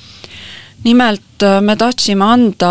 nimelt 0.83 1.43
me 1.61 1.75
tahtsime 1.75 2.23
anda 2.23 2.69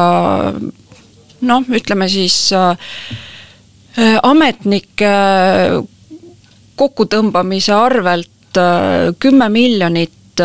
noh, 1.40 1.64
ütleme 1.68 2.06
siis 2.08 2.48
ametnike 4.22 5.10
kokkutõmbamise 6.76 7.74
arvelt 7.76 8.60
kümme 9.20 9.48
miljonit 9.52 10.40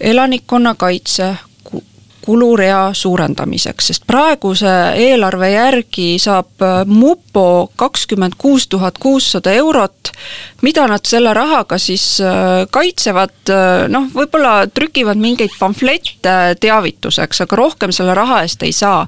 elanikkonnakaitse 0.00 1.30
kulurea 2.24 2.90
suurendamiseks, 2.96 3.90
sest 3.90 4.06
praeguse 4.08 4.70
eelarve 4.96 5.50
järgi 5.52 6.14
saab 6.22 6.64
äh, 6.64 6.76
mupo 6.88 7.70
kakskümmend 7.76 8.38
kuus 8.38 8.68
tuhat 8.72 8.98
kuussada 8.98 9.52
eurot, 9.52 10.12
mida 10.64 10.86
nad 10.88 11.04
selle 11.08 11.34
rahaga 11.36 11.78
siis 11.78 12.06
äh, 12.24 12.64
kaitsevad, 12.72 13.36
äh, 13.52 13.84
noh, 13.92 14.08
võib-olla 14.14 14.62
trükivad 14.72 15.20
mingeid 15.20 15.52
pamflette 15.58 16.56
teavituseks, 16.60 17.44
aga 17.44 17.60
rohkem 17.60 17.92
selle 17.92 18.16
raha 18.16 18.40
eest 18.46 18.64
ei 18.64 18.72
saa 18.72 19.04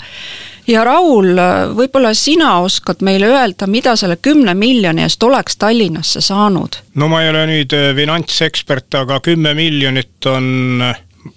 ja 0.67 0.83
Raul, 0.85 1.39
võib-olla 1.79 2.11
sina 2.15 2.59
oskad 2.67 3.01
meile 3.07 3.31
öelda, 3.31 3.69
mida 3.71 3.95
selle 3.97 4.19
kümne 4.21 4.53
miljoni 4.59 5.07
eest 5.07 5.23
oleks 5.23 5.57
Tallinnasse 5.63 6.21
saanud? 6.21 6.83
no 6.95 7.09
ma 7.09 7.23
ei 7.25 7.33
ole 7.33 7.47
nüüd 7.55 7.73
finantsekspert, 7.97 9.01
aga 9.01 9.21
kümme 9.25 9.55
miljonit 9.57 10.29
on 10.29 10.85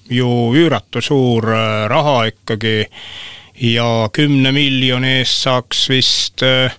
ju 0.10 0.30
üüratu 0.56 1.02
suur 1.02 1.52
äh, 1.54 1.88
raha 1.90 2.24
ikkagi 2.30 2.86
ja 3.62 4.10
kümne 4.14 4.52
miljoni 4.56 5.20
eest 5.20 5.44
saaks 5.44 5.90
vist 5.92 6.44
äh, 6.44 6.72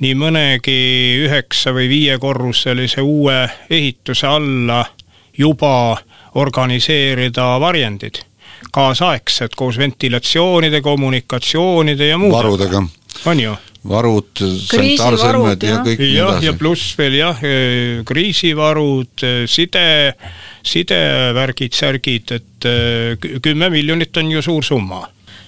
nii 0.00 0.14
mõnegi 0.18 0.78
üheksa 1.24 1.74
või 1.74 1.88
viiekorruselise 1.90 3.02
uue 3.02 3.40
ehituse 3.70 4.26
alla 4.30 4.84
juba 5.38 5.98
organiseerida 6.38 7.56
varjendid, 7.60 8.20
kaasaegsed 8.74 9.56
koos 9.56 9.78
ventilatsioonide, 9.78 10.80
kommunikatsioonide 10.80 12.12
ja 12.12 12.18
muuga. 12.18 12.36
varudega. 12.36 12.82
on 13.26 13.40
ju 13.40 13.56
varud, 13.88 14.30
sanitaarsõlmed 14.38 15.62
ja 15.62 15.76
kõik 15.86 16.02
nii 16.02 16.14
jah, 16.14 16.32
edasi. 16.32 16.48
ja 16.48 16.54
pluss 16.58 16.96
veel 16.98 17.18
jah, 17.20 17.44
kriisivarud, 18.08 19.26
side, 19.48 19.84
sidevärgid, 20.66 21.76
särgid, 21.78 22.34
et 22.38 22.68
kü- 23.22 23.38
kümme 23.44 23.70
miljonit 23.72 24.16
on 24.18 24.34
ju 24.34 24.42
suur 24.44 24.66
summa 24.66 25.06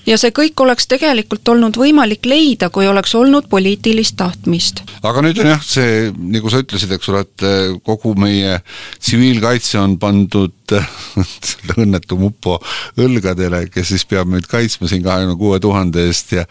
ja 0.08 0.16
see 0.20 0.32
kõik 0.34 0.60
oleks 0.64 0.88
tegelikult 0.90 1.48
olnud 1.52 1.76
võimalik 1.80 2.26
leida, 2.28 2.70
kui 2.72 2.88
oleks 2.88 3.14
olnud 3.18 3.48
poliitilist 3.50 4.16
tahtmist. 4.20 4.82
aga 5.02 5.24
nüüd 5.24 5.40
on 5.42 5.52
jah, 5.52 5.64
see, 5.64 6.10
nagu 6.36 6.52
sa 6.52 6.62
ütlesid, 6.64 6.94
eks 6.96 7.10
ole, 7.12 7.24
et 7.26 7.46
eh, 7.46 7.74
kogu 7.86 8.14
meie 8.18 8.60
tsiviilkaitse 8.98 9.80
on 9.82 9.98
pandud 10.00 10.54
selle 11.50 11.76
õnnetu 11.84 12.18
mupo 12.20 12.58
õlgadele, 13.00 13.64
kes 13.72 13.92
siis 13.94 14.06
peab 14.08 14.30
meid 14.30 14.48
kaitsma 14.50 14.88
siin 14.90 15.04
kahekümne 15.04 15.36
kuue 15.40 15.60
tuhande 15.62 16.06
eest 16.08 16.34
ja 16.36 16.46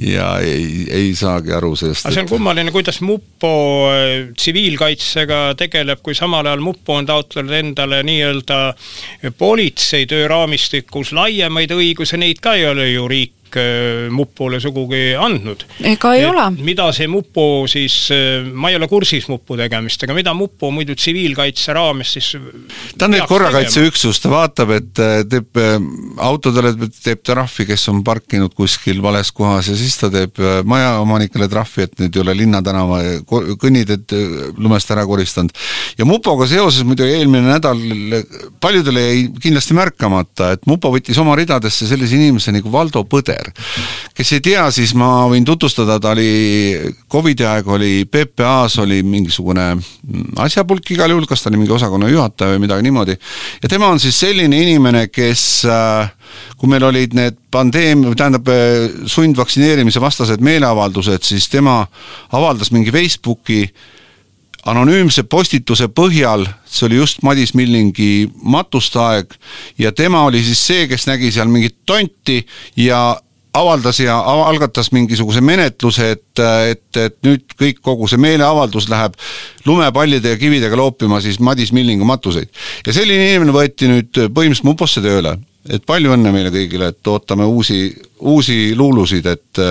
ja 0.00 0.28
ei, 0.44 0.86
ei 0.90 1.14
saagi 1.18 1.54
aru 1.56 1.74
sellest. 1.76 2.06
aga 2.06 2.14
see 2.14 2.24
on 2.26 2.30
kummaline, 2.30 2.74
kuidas 2.74 3.00
mupo 3.04 3.52
äh, 3.90 4.32
tsiviilkaitsega 4.36 5.40
tegeleb, 5.58 6.02
kui 6.04 6.16
samal 6.18 6.46
ajal 6.46 6.64
mupo 6.64 6.98
on 7.00 7.08
taotlenud 7.08 7.56
endale 7.60 8.02
nii-öelda 8.06 8.60
politsei 9.38 10.06
tööraamistikus 10.10 11.12
laiemaid 11.16 11.74
õigusi, 11.76 12.20
neid 12.20 12.42
ka 12.44 12.56
ei 12.58 12.68
ole 12.70 12.90
ju 12.92 13.08
riik 13.10 13.35
mupule 14.12 14.60
sugugi 14.60 15.14
andnud. 15.18 15.64
ega 15.80 16.12
ei 16.16 16.24
ole. 16.26 16.46
mida 16.64 16.88
see 16.96 17.08
mupo 17.10 17.66
siis, 17.70 18.08
äh, 18.14 18.46
ma 18.52 18.70
ei 18.70 18.78
ole 18.78 18.88
kursis 18.88 19.28
mupu 19.28 19.56
tegemistega, 19.56 20.14
mida 20.16 20.34
mupo 20.34 20.70
muidu 20.74 20.96
tsiviilkaitse 20.96 21.76
raames 21.76 22.12
siis 22.16 22.32
ta 22.98 23.06
on 23.06 23.16
nüüd 23.16 23.26
korrakaitseüksus, 23.28 24.20
ta 24.22 24.32
vaatab, 24.32 24.74
et 24.76 25.02
äh, 25.02 25.20
teeb 25.30 25.60
autodele 26.22 26.74
teeb 27.02 27.22
trahvi, 27.26 27.68
kes 27.70 27.88
on 27.92 28.02
parkinud 28.06 28.54
kuskil 28.56 29.02
vales 29.04 29.32
kohas 29.36 29.70
ja 29.70 29.76
siis 29.78 29.96
ta 30.00 30.10
teeb 30.12 30.40
majaomanikele 30.66 31.48
trahvi, 31.52 31.86
et 31.86 31.98
nüüd 32.02 32.16
ei 32.16 32.24
ole 32.24 32.36
linnatänava 32.42 33.00
kõnniteed 33.62 34.14
lumest 34.56 34.90
ära 34.94 35.06
koristanud. 35.06 35.54
ja 35.98 36.04
mupoga 36.08 36.48
seoses 36.50 36.84
muidu 36.86 37.06
eelmine 37.06 37.46
nädal 37.50 37.80
paljudele 38.60 39.02
jäi 39.06 39.24
kindlasti 39.42 39.76
märkamata, 39.76 40.52
et 40.56 40.66
mupo 40.68 40.90
võttis 40.94 41.18
oma 41.20 41.36
ridadesse 41.38 41.88
sellise 41.88 42.16
inimese 42.18 42.54
nagu 42.54 42.70
Valdo 42.72 43.04
Põder, 43.36 43.50
kes 44.16 44.32
ei 44.36 44.42
tea, 44.44 44.64
siis 44.72 44.94
ma 44.96 45.26
võin 45.30 45.44
tutvustada, 45.46 45.98
ta 46.00 46.12
oli 46.14 46.92
Covidi 47.12 47.44
aeg 47.46 47.68
oli 47.68 47.90
PPA-s 48.08 48.80
oli 48.82 49.02
mingisugune 49.04 49.66
asjapulk 50.42 50.92
igal 50.94 51.12
juhul, 51.12 51.26
kas 51.28 51.44
ta 51.44 51.50
oli 51.50 51.60
mingi 51.60 51.74
osakonna 51.76 52.08
juhataja 52.08 52.54
või 52.54 52.64
midagi 52.64 52.86
niimoodi, 52.86 53.16
ja 53.62 53.70
tema 53.70 53.90
on 53.92 54.00
siis 54.00 54.18
selline 54.24 54.60
inimene, 54.62 55.06
kes 55.12 55.42
äh, 55.68 56.08
kui 56.56 56.70
meil 56.72 56.86
olid 56.88 57.16
need 57.16 57.36
pandeemia, 57.52 58.14
tähendab 58.16 58.48
sundvaktsineerimise 59.12 60.00
vastased 60.02 60.44
meeleavaldused, 60.44 61.26
siis 61.26 61.50
tema 61.52 61.82
avaldas 62.32 62.72
mingi 62.72 62.94
Facebooki 62.94 63.66
anonüümse 64.66 65.22
postituse 65.30 65.86
põhjal, 65.94 66.46
see 66.66 66.88
oli 66.88 66.98
just 66.98 67.22
Madis 67.26 67.54
Millingi 67.54 68.26
matustaeg 68.42 69.36
ja 69.78 69.92
tema 69.94 70.24
oli 70.26 70.42
siis 70.44 70.62
see, 70.66 70.88
kes 70.90 71.06
nägi 71.06 71.30
seal 71.34 71.50
mingit 71.52 71.78
tonti 71.86 72.40
ja 72.80 73.14
avaldas 73.56 74.00
ja 74.00 74.16
algatas 74.20 74.90
mingisuguse 74.94 75.40
menetluse, 75.44 76.10
et, 76.16 76.42
et, 76.70 77.00
et 77.02 77.16
nüüd 77.26 77.56
kõik, 77.58 77.80
kogu 77.84 78.08
see 78.10 78.20
meeleavaldus 78.22 78.88
läheb 78.92 79.16
lumepallide 79.66 80.34
ja 80.34 80.40
kividega 80.40 80.78
loopima 80.78 81.20
siis 81.24 81.40
Madis 81.40 81.72
Millingu 81.76 82.08
matuseid. 82.08 82.50
ja 82.86 82.96
selline 82.96 83.30
inimene 83.32 83.54
võeti 83.56 83.90
nüüd 83.90 84.12
põhimõtteliselt 84.12 84.68
muposse 84.68 85.04
tööle. 85.04 85.36
et 85.66 85.82
palju 85.86 86.12
õnne 86.14 86.30
meile 86.30 86.52
kõigile, 86.54 86.92
et 86.92 87.08
ootame 87.10 87.44
uusi, 87.44 87.88
uusi 88.20 88.74
luulusid, 88.78 89.26
et 89.26 89.64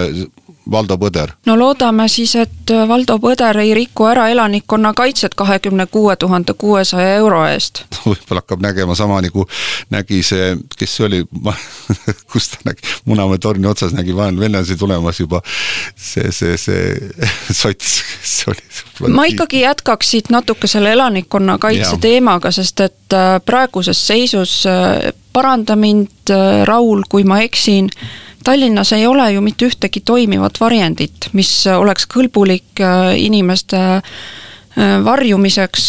Valdo 0.71 0.97
Põder? 0.97 1.35
no 1.45 1.57
loodame 1.59 2.07
siis, 2.11 2.35
et 2.35 2.73
Valdo 2.87 3.17
Põder 3.21 3.59
ei 3.61 3.73
riku 3.77 4.07
ära 4.09 4.27
elanikkonnakaitset 4.33 5.35
kahekümne 5.35 5.85
kuue 5.91 6.15
tuhande 6.15 6.53
kuuesaja 6.53 7.15
euro 7.21 7.43
eest. 7.47 7.83
võib-olla 8.05 8.43
hakkab 8.43 8.63
nägema 8.65 8.95
sama 8.95 9.21
nagu 9.25 9.47
nägi 9.93 10.21
see, 10.23 10.55
kes 10.77 10.97
see 10.97 11.07
oli 11.09 11.23
kus 12.31 12.49
ta 12.53 12.63
nägi, 12.71 12.85
Munamäe 13.05 13.37
torni 13.37 13.67
otsas 13.67 13.93
nägi 13.93 14.15
vaenlasi 14.15 14.77
tulemas 14.77 15.19
juba 15.19 15.41
see, 15.95 16.31
see, 16.31 16.57
see 16.57 17.11
sots, 17.61 17.99
kes 18.21 18.37
see 18.39 18.53
oli? 18.53 19.13
ma 19.13 19.25
ikkagi 19.29 19.61
jätkaks 19.61 20.11
siit 20.11 20.29
natuke 20.33 20.67
selle 20.67 20.91
elanikkonnakaitse 20.95 21.97
teemaga, 22.01 22.51
sest 22.55 22.81
et 22.85 23.15
äh, 23.15 23.37
praeguses 23.45 23.99
seisus, 24.07 24.63
äh, 24.69 25.11
paranda 25.33 25.75
mind, 25.75 26.29
äh, 26.29 26.63
Raul, 26.67 27.03
kui 27.09 27.23
ma 27.27 27.41
eksin, 27.45 27.89
Tallinnas 28.45 28.91
ei 28.93 29.07
ole 29.09 29.31
ju 29.33 29.41
mitte 29.41 29.65
ühtegi 29.65 30.03
toimivat 30.05 30.59
varjendit, 30.61 31.31
mis 31.33 31.49
oleks 31.73 32.05
kõlbulik 32.05 32.77
inimeste 33.17 33.79
varjumiseks 35.03 35.87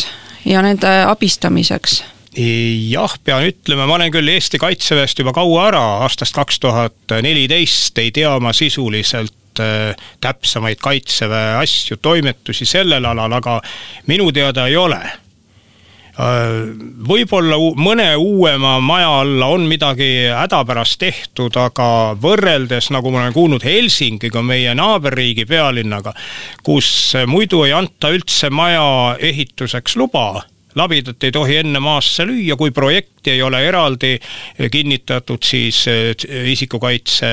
ja 0.49 0.63
nende 0.65 0.93
abistamiseks. 1.05 1.99
Jah, 2.37 3.13
pean 3.25 3.45
ütlema, 3.49 3.87
ma 3.89 3.99
olen 3.99 4.13
küll 4.13 4.29
Eesti 4.33 4.61
Kaitseväest 4.61 5.21
juba 5.21 5.33
kaua 5.37 5.69
ära, 5.69 5.85
aastast 6.07 6.37
kaks 6.37 6.61
tuhat 6.65 7.17
neliteist 7.25 7.99
ei 8.01 8.11
tea 8.13 8.33
ma 8.41 8.53
sisuliselt 8.57 9.61
täpsemaid 10.21 10.81
Kaitseväe 10.81 11.55
asju, 11.63 11.97
toimetusi 12.01 12.69
sellel 12.69 13.05
alal, 13.09 13.37
aga 13.37 13.61
minu 14.09 14.29
teada 14.37 14.67
ei 14.69 14.77
ole 14.77 15.01
võib-olla 16.17 17.59
mõne 17.77 18.09
uuema 18.17 18.79
maja 18.81 19.11
alla 19.21 19.51
on 19.53 19.67
midagi 19.69 20.31
hädapärast 20.33 20.99
tehtud, 21.03 21.57
aga 21.61 22.17
võrreldes, 22.21 22.89
nagu 22.95 23.13
ma 23.13 23.25
olen 23.25 23.37
kuulnud, 23.37 23.65
Helsingiga, 23.65 24.41
meie 24.43 24.73
naaberriigi 24.79 25.45
pealinnaga, 25.49 26.15
kus 26.65 26.89
muidu 27.29 27.67
ei 27.67 27.75
anta 27.77 28.15
üldse 28.17 28.51
maja 28.51 29.17
ehituseks 29.21 29.97
luba 30.01 30.45
labidat 30.77 31.25
ei 31.25 31.33
tohi 31.33 31.57
enne 31.57 31.81
maasse 31.81 32.27
lüüa, 32.29 32.57
kui 32.61 32.71
projekti 32.71 33.33
ei 33.33 33.43
ole 33.43 33.63
eraldi 33.65 34.19
kinnitatud, 34.73 35.41
siis 35.41 35.87
isikukaitse 36.53 37.31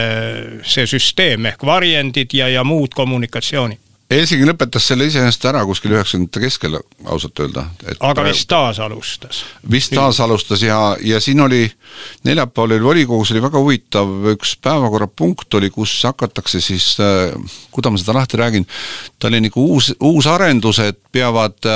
see 0.63 0.87
süsteem 0.87 1.51
ehk 1.51 1.65
varjendid 1.67 2.35
ja, 2.39 2.47
ja 2.47 2.63
muud 2.63 2.95
kommunikatsioonid 2.95 3.92
Helsingi 4.13 4.45
lõpetas 4.45 4.85
selle 4.89 5.07
iseenesest 5.09 5.45
ära 5.49 5.63
kuskil 5.65 5.95
üheksakümnendate 5.95 6.41
keskel, 6.43 6.77
ausalt 7.09 7.39
öelda. 7.41 7.65
aga 7.93 8.13
praegu, 8.13 8.29
vist 8.29 8.49
taas 8.51 8.79
alustas? 8.83 9.41
vist 9.71 9.93
taas 9.95 10.19
alustas 10.23 10.61
ja, 10.65 10.79
ja 11.01 11.21
siin 11.23 11.41
oli, 11.41 11.63
neljapäeval 12.27 12.75
oli 12.75 12.87
volikogus 12.89 13.33
oli 13.33 13.41
väga 13.43 13.63
huvitav 13.63 14.13
üks 14.35 14.55
päevakorrapunkt 14.61 15.57
oli, 15.59 15.71
kus 15.73 15.95
hakatakse 16.05 16.61
siis, 16.61 16.93
kuidas 17.73 17.95
ma 17.95 18.01
seda 18.01 18.17
lahti 18.19 18.39
räägin, 18.41 18.69
ta 19.19 19.31
oli 19.31 19.41
nagu 19.47 19.67
uus, 19.75 19.93
uusarendused 19.99 21.01
peavad 21.11 21.73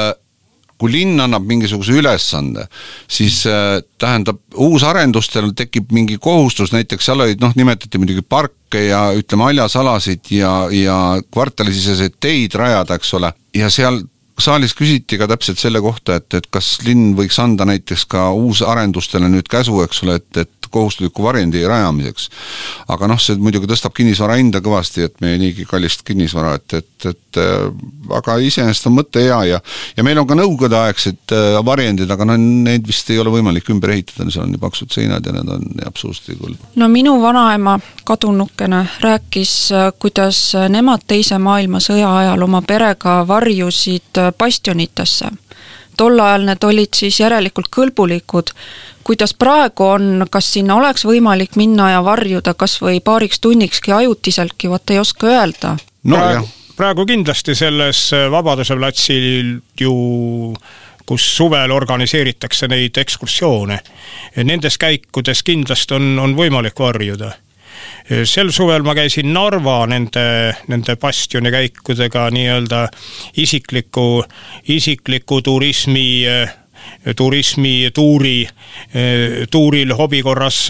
kui 0.78 0.92
linn 0.94 1.22
annab 1.24 1.46
mingisuguse 1.50 1.96
ülesande, 1.98 2.68
siis 3.10 3.42
äh, 3.50 3.80
tähendab, 4.02 4.40
uusarendustel 4.56 5.52
tekib 5.58 5.92
mingi 5.96 6.20
kohustus, 6.22 6.74
näiteks 6.76 7.10
seal 7.10 7.26
olid 7.26 7.42
noh, 7.42 7.56
nimetati 7.58 8.02
muidugi 8.02 8.22
parke 8.22 8.88
ja 8.90 9.08
ütleme, 9.18 9.50
haljasalasid 9.50 10.32
ja, 10.38 10.54
ja 10.74 11.00
kvartalisiseseid 11.34 12.20
teid 12.22 12.58
rajada, 12.60 13.00
eks 13.00 13.14
ole, 13.18 13.34
ja 13.58 13.72
seal 13.74 14.04
saalis 14.40 14.76
küsiti 14.78 15.18
ka 15.18 15.28
täpselt 15.30 15.60
selle 15.62 15.82
kohta, 15.82 16.20
et, 16.22 16.34
et 16.38 16.48
kas 16.54 16.78
linn 16.86 17.16
võiks 17.18 17.40
anda 17.42 17.66
näiteks 17.66 18.06
ka 18.12 18.30
uusarendustele 18.38 19.30
nüüd 19.32 19.50
käsu, 19.52 19.82
eks 19.86 20.04
ole, 20.06 20.20
et, 20.22 20.44
et 20.46 20.70
kohustusliku 20.72 21.24
varjendi 21.24 21.64
rajamiseks. 21.68 22.30
aga 22.88 23.08
noh, 23.08 23.20
see 23.22 23.38
muidugi 23.42 23.70
tõstab 23.70 23.96
kinnisvara 23.98 24.38
hinda 24.40 24.62
kõvasti, 24.64 25.08
et 25.08 25.22
meie 25.24 25.40
niigi 25.42 25.66
kallist 25.66 26.04
kinnisvara, 26.08 26.56
et, 26.60 26.82
et, 26.82 27.08
et 27.12 27.42
aga 28.18 28.38
iseenesest 28.44 28.88
on 28.90 28.98
mõte 28.98 29.24
hea 29.24 29.40
ja 29.52 29.60
ja 29.98 30.06
meil 30.06 30.20
on 30.20 30.28
ka 30.28 30.38
nõukogudeaegsed 30.38 31.34
äh, 31.36 31.58
varjendid, 31.66 32.12
aga 32.12 32.28
noh, 32.30 32.38
neid 32.38 32.88
vist 32.88 33.10
ei 33.12 33.20
ole 33.22 33.32
võimalik 33.34 33.70
ümber 33.74 33.94
ehitada, 33.96 34.30
seal 34.32 34.46
on 34.46 34.54
nii 34.54 34.62
paksud 34.62 34.94
seinad 34.94 35.26
ja 35.26 35.36
need 35.36 35.52
on 35.52 35.66
absoluutselt 35.88 36.34
ei 36.34 36.40
kõlba. 36.42 36.72
no 36.76 36.90
minu 36.92 37.18
vanaema, 37.22 37.78
kadunukene, 38.08 38.84
rääkis, 39.04 39.56
äh, 39.76 39.90
kuidas 40.00 40.42
nemad 40.70 41.06
Teise 41.08 41.38
maailmasõja 41.40 42.10
ajal 42.20 42.42
oma 42.44 42.62
perega 42.68 43.20
varjusid 43.28 44.20
äh, 44.20 44.27
bastionitesse 44.32 45.32
tol 45.98 46.20
ajal 46.20 46.46
need 46.46 46.64
olid 46.64 46.94
siis 46.94 47.20
järelikult 47.20 47.72
kõlbulikud 47.74 48.54
kuidas 49.08 49.34
praegu 49.34 49.84
on, 49.84 50.26
kas 50.32 50.50
sinna 50.54 50.76
oleks 50.76 51.06
võimalik 51.08 51.56
minna 51.56 51.92
ja 51.94 52.04
varjuda 52.04 52.54
kas 52.54 52.78
või 52.84 53.00
paariks 53.04 53.40
tunnikski 53.40 53.94
ajutiseltki, 53.96 54.70
vot 54.70 54.92
ei 54.92 55.00
oska 55.00 55.32
öelda 55.32 55.78
no,. 56.04 56.18
praegu, 56.18 56.50
praegu 56.76 57.06
kindlasti 57.06 57.56
selles 57.56 58.04
Vabaduse 58.32 58.76
platsil 58.76 59.58
ju 59.80 59.96
kus 61.08 61.24
suvel 61.38 61.72
organiseeritakse 61.72 62.68
neid 62.68 62.98
ekskursioone. 63.00 63.78
Nendes 64.44 64.76
käikudes 64.78 65.40
kindlasti 65.48 65.96
on, 65.96 66.18
on 66.20 66.36
võimalik 66.36 66.80
varjuda 66.80 67.32
sel 68.08 68.52
suvel 68.56 68.86
ma 68.88 68.94
käisin 68.96 69.34
Narva 69.34 69.82
nende, 69.90 70.56
nende 70.72 70.96
bastionikäikudega 71.00 72.30
nii-öelda 72.32 72.86
isikliku, 73.44 74.24
isikliku 74.68 75.42
turismi 75.42 76.08
turismituuri, 77.16 78.48
tuuril 79.52 79.92
hobi 79.98 80.22
korras 80.24 80.70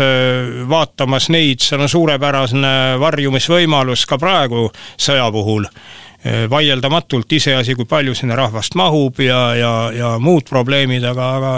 vaatamas 0.69 1.29
neid, 1.29 1.61
seal 1.61 1.83
on 1.85 1.91
suurepärane 1.91 2.73
varjumisvõimalus 3.01 4.07
ka 4.09 4.17
praegu 4.21 4.67
sõja 4.97 5.29
puhul 5.33 5.67
vaieldamatult 6.49 7.31
iseasi, 7.33 7.75
kui 7.75 7.85
palju 7.85 8.15
sinna 8.15 8.35
rahvast 8.35 8.75
mahub 8.75 9.19
ja, 9.23 9.41
ja, 9.55 9.73
ja 9.95 10.13
muud 10.19 10.47
probleemid, 10.49 11.03
aga, 11.03 11.29
aga 11.37 11.53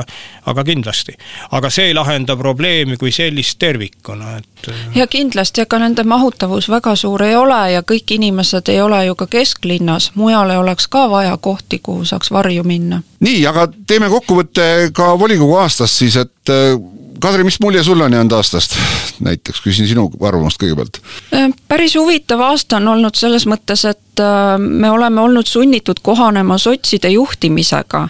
aga 0.49 0.63
kindlasti. 0.63 1.13
aga 1.51 1.69
see 1.69 1.89
ei 1.89 1.93
lahenda 1.93 2.35
probleemi 2.37 2.97
kui 2.97 3.11
sellist 3.11 3.59
tervikuna, 3.59 4.37
et 4.37 4.69
eh, 4.71 4.83
ja 5.01 5.07
kindlasti, 5.07 5.63
ega 5.65 5.79
nende 5.81 6.03
mahutavus 6.03 6.69
väga 6.69 6.95
suur 6.99 7.23
ei 7.23 7.35
ole 7.35 7.59
ja 7.73 7.81
kõik 7.81 8.15
inimesed 8.17 8.69
ei 8.73 8.81
ole 8.81 9.03
ju 9.05 9.15
ka 9.19 9.27
kesklinnas, 9.27 10.11
mujale 10.15 10.57
oleks 10.57 10.87
ka 10.87 11.07
vaja 11.09 11.37
kohti, 11.37 11.79
kuhu 11.83 12.05
saaks 12.05 12.31
varju 12.31 12.63
minna. 12.63 13.01
nii, 13.19 13.45
aga 13.47 13.67
teeme 13.87 14.09
kokkuvõtte 14.09 14.89
ka 14.93 15.13
volikogu 15.19 15.57
aastast 15.61 16.01
siis, 16.01 16.17
et 16.17 16.53
eh, 16.53 16.75
Kadri, 17.19 17.43
mis 17.43 17.59
mulje 17.59 17.83
sul 17.83 18.01
on 18.01 18.13
jäänud 18.13 18.31
aastast? 18.31 18.75
näiteks 19.19 19.61
küsin 19.61 19.87
sinu 19.87 20.07
arvamust 20.23 20.61
kõigepealt. 20.61 21.01
Äh, 21.35 21.49
päris 21.67 21.95
huvitav 21.95 22.39
aasta 22.39 22.77
on 22.77 22.87
olnud 22.87 23.17
selles 23.19 23.45
mõttes, 23.49 23.83
et 23.89 24.23
äh, 24.23 24.55
me 24.59 24.91
oleme 24.91 25.21
olnud 25.21 25.47
sunnitud 25.47 25.99
kohanema 26.03 26.57
sotside 26.57 27.09
juhtimisega, 27.09 28.07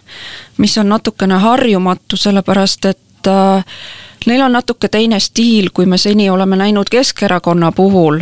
mis 0.58 0.78
on 0.78 0.90
natukene 0.90 1.40
harjumatu, 1.42 2.18
sellepärast 2.18 2.86
et 2.86 3.32
äh, 3.32 3.80
neil 4.26 4.46
on 4.46 4.54
natuke 4.54 4.88
teine 4.88 5.20
stiil, 5.20 5.72
kui 5.74 5.86
me 5.86 5.98
seni 5.98 6.30
oleme 6.30 6.60
näinud 6.60 6.90
Keskerakonna 6.92 7.72
puhul 7.72 8.22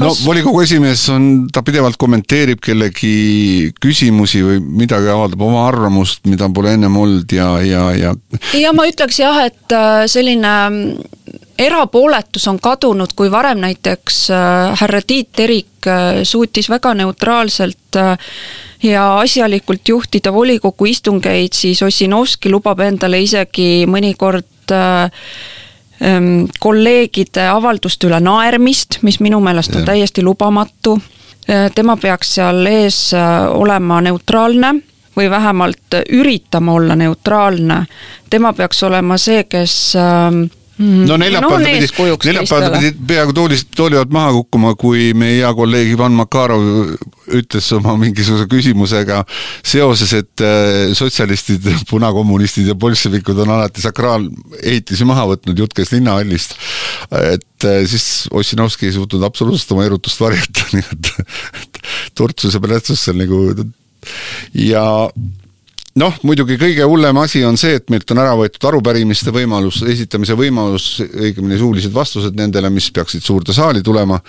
no 0.00 0.12
volikogu 0.24 0.62
esimees 0.62 1.02
on, 1.14 1.28
ta 1.52 1.62
pidevalt 1.66 1.98
kommenteerib 2.00 2.60
kellegi 2.64 3.72
küsimusi 3.82 4.42
või 4.44 4.60
midagi, 4.84 5.10
avaldab 5.12 5.42
oma 5.48 5.66
arvamust, 5.68 6.24
mida 6.30 6.48
pole 6.54 6.74
ennem 6.76 6.96
olnud 7.00 7.34
ja, 7.34 7.50
ja, 7.64 7.84
ja. 7.96 8.14
ja 8.58 8.72
ma 8.76 8.86
ütleks 8.88 9.20
jah, 9.22 9.42
et 9.48 9.74
äh, 9.74 10.04
selline 10.10 10.54
mm, 10.68 11.36
erapooletus 11.58 12.46
on 12.50 12.60
kadunud, 12.62 13.12
kui 13.18 13.30
varem 13.32 13.62
näiteks 13.64 14.22
äh, 14.34 14.78
härra 14.80 15.02
Tiit 15.06 15.32
Terik 15.36 15.90
äh, 15.90 16.22
suutis 16.28 16.70
väga 16.70 16.94
neutraalselt 16.98 17.98
ja 18.82 19.04
asjalikult 19.18 19.88
juhtida 19.88 20.32
volikogu 20.32 20.86
istungeid, 20.86 21.54
siis 21.56 21.82
Ossinovski 21.82 22.50
lubab 22.52 22.80
endale 22.84 23.20
isegi 23.24 23.86
mõnikord 23.90 24.74
äh, 24.74 25.08
kolleegide 26.60 27.48
avalduste 27.50 28.06
üle 28.06 28.20
naermist, 28.22 29.00
mis 29.02 29.18
minu 29.20 29.40
meelest 29.42 29.74
on 29.74 29.82
ja. 29.82 29.86
täiesti 29.92 30.22
lubamatu. 30.22 30.98
Tema 31.74 31.96
peaks 31.96 32.34
seal 32.36 32.66
ees 32.68 33.14
äh, 33.16 33.48
olema 33.56 34.02
neutraalne 34.04 34.74
või 35.16 35.30
vähemalt 35.30 35.96
üritama 36.12 36.72
olla 36.76 36.96
neutraalne. 36.96 37.86
tema 38.30 38.52
peaks 38.52 38.82
olema 38.82 39.16
see, 39.18 39.44
kes. 39.44 39.96
No 40.78 41.16
neljapäeval 41.18 41.62
no, 41.62 41.70
pidi, 41.72 41.88
neljapäeval 42.28 42.76
pidi 42.78 42.92
peaaegu 43.10 43.34
toolist, 43.34 43.70
tooli 43.76 43.98
alt 43.98 44.12
maha 44.14 44.32
kukkuma, 44.36 44.74
kui 44.78 45.10
meie 45.18 45.40
hea 45.40 45.50
kolleeg 45.56 45.90
Ivan 45.94 46.14
Makarov 46.18 46.64
ütles 47.38 47.68
oma 47.76 47.96
mingisuguse 48.00 48.46
küsimusega 48.50 49.22
seoses, 49.66 50.14
et 50.20 50.44
äh, 50.44 50.92
sotsialistid, 50.98 51.66
punakommunistid 51.90 52.70
ja 52.70 52.76
bolševikud 52.78 53.42
on 53.44 53.54
alati 53.58 53.84
sakraalehitisi 53.84 55.08
maha 55.08 55.26
võtnud, 55.32 55.58
jutt 55.64 55.74
käis 55.76 55.92
linnahallist. 55.94 56.56
et 57.34 57.68
äh, 57.68 57.82
siis 57.90 58.28
Ossinovski 58.30 58.88
ei 58.88 58.96
suutnud 58.96 59.24
absoluutselt 59.26 59.74
oma 59.76 59.86
erutust 59.88 60.20
varjata, 60.22 60.68
nii 60.76 60.86
et 60.94 61.82
turtsus 62.18 62.54
ja 62.54 62.62
plätsus 62.62 63.04
seal 63.04 63.18
nagu 63.18 63.42
ja 64.54 64.84
noh, 65.98 66.14
muidugi 66.26 66.56
kõige 66.60 66.86
hullem 66.88 67.18
asi 67.20 67.42
on 67.46 67.58
see, 67.60 67.76
et 67.78 67.90
meilt 67.92 68.10
on 68.14 68.20
ära 68.22 68.34
võetud 68.38 68.64
arupärimiste 68.70 69.32
võimalus, 69.34 69.80
esitamise 69.88 70.36
võimalus, 70.38 70.86
õigemini 71.06 71.58
suulised 71.60 71.94
vastused 71.94 72.38
nendele, 72.38 72.70
mis 72.72 72.90
peaksid 72.94 73.24
suurde 73.24 73.56
saali 73.56 73.82
tulema. 73.84 74.20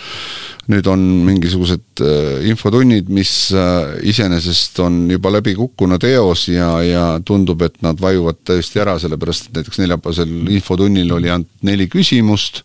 nüüd 0.69 0.85
on 0.85 1.01
mingisugused 1.25 2.01
äh, 2.05 2.43
infotunnid, 2.45 3.07
mis 3.09 3.49
äh, 3.57 3.95
iseenesest 4.05 4.77
on 4.85 5.07
juba 5.09 5.31
läbi 5.33 5.55
kukkunud 5.57 6.03
eos 6.05 6.43
ja, 6.51 6.67
ja 6.85 7.05
tundub, 7.25 7.63
et 7.65 7.79
nad 7.81 7.97
vajuvad 7.97 8.43
täiesti 8.45 8.83
ära, 8.83 8.99
sellepärast 9.01 9.49
et 9.49 9.57
näiteks 9.57 9.81
neljapäevasel 9.81 10.35
infotunnil 10.59 11.15
oli 11.17 11.33
ainult 11.33 11.49
neli 11.65 11.89
küsimust 11.89 12.61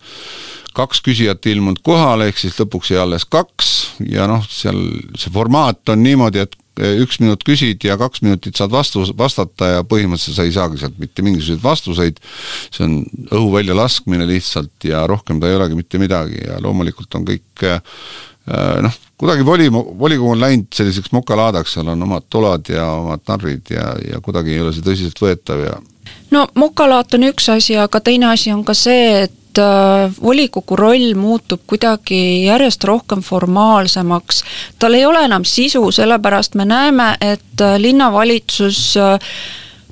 kaks 0.74 1.00
küsijat 1.06 1.46
ilmunud 1.46 1.80
kohale, 1.86 2.28
ehk 2.28 2.40
siis 2.42 2.58
lõpuks 2.58 2.90
jäi 2.92 3.00
alles 3.00 3.24
kaks 3.30 3.70
ja 4.10 4.26
noh, 4.28 4.44
seal 4.50 4.80
see 5.16 5.32
formaat 5.32 5.94
on 5.94 6.02
niimoodi, 6.02 6.44
et 6.44 6.56
üks 6.80 7.20
minut 7.22 7.44
küsid 7.46 7.84
ja 7.86 7.96
kaks 8.00 8.22
minutit 8.24 8.58
saad 8.58 8.72
vastus, 8.74 9.12
vastata 9.18 9.70
ja 9.76 9.84
põhimõtteliselt 9.86 10.38
sa 10.38 10.46
ei 10.46 10.54
saagi 10.54 10.80
sealt 10.80 10.98
mitte 10.98 11.22
mingisuguseid 11.22 11.62
vastuseid, 11.62 12.20
see 12.74 12.86
on 12.86 12.96
õhu 13.30 13.52
väljalaskmine 13.54 14.26
lihtsalt 14.28 14.88
ja 14.88 15.04
rohkem 15.10 15.40
ta 15.40 15.50
ei 15.50 15.58
olegi 15.58 15.78
mitte 15.78 16.00
midagi 16.02 16.40
ja 16.42 16.58
loomulikult 16.62 17.14
on 17.14 17.26
kõik 17.28 17.66
eh, 17.68 17.78
noh, 18.82 18.98
kuidagi 19.20 19.46
voli, 19.46 19.70
volikogu 19.72 20.34
on 20.34 20.42
läinud 20.42 20.74
selliseks 20.74 21.14
mokalaadaks, 21.14 21.76
seal 21.76 21.94
on 21.94 22.02
omad 22.08 22.26
tolad 22.30 22.68
ja 22.68 22.88
omad 22.98 23.22
narrid 23.30 23.70
ja, 23.70 23.92
ja 24.10 24.20
kuidagi 24.24 24.56
ei 24.56 24.64
ole 24.64 24.74
see 24.74 24.84
tõsiseltvõetav 24.86 25.64
ja 25.68 25.78
no 26.34 26.48
mokalaat 26.58 27.14
on 27.14 27.30
üks 27.30 27.48
asi, 27.54 27.78
aga 27.78 28.02
teine 28.02 28.32
asi 28.32 28.52
on 28.52 28.66
ka 28.66 28.74
see, 28.74 29.24
et 29.28 29.40
et 29.54 29.58
äh, 29.58 30.10
volikogu 30.22 30.76
roll 30.76 31.14
muutub 31.14 31.62
kuidagi 31.66 32.46
järjest 32.46 32.84
rohkem 32.84 33.22
formaalsemaks. 33.22 34.42
tal 34.78 34.94
ei 34.94 35.06
ole 35.06 35.24
enam 35.24 35.44
sisu, 35.44 35.90
sellepärast 35.92 36.54
me 36.54 36.64
näeme, 36.64 37.16
et 37.20 37.60
äh, 37.60 37.76
linnavalitsus 37.78 38.96
äh, 38.96 39.18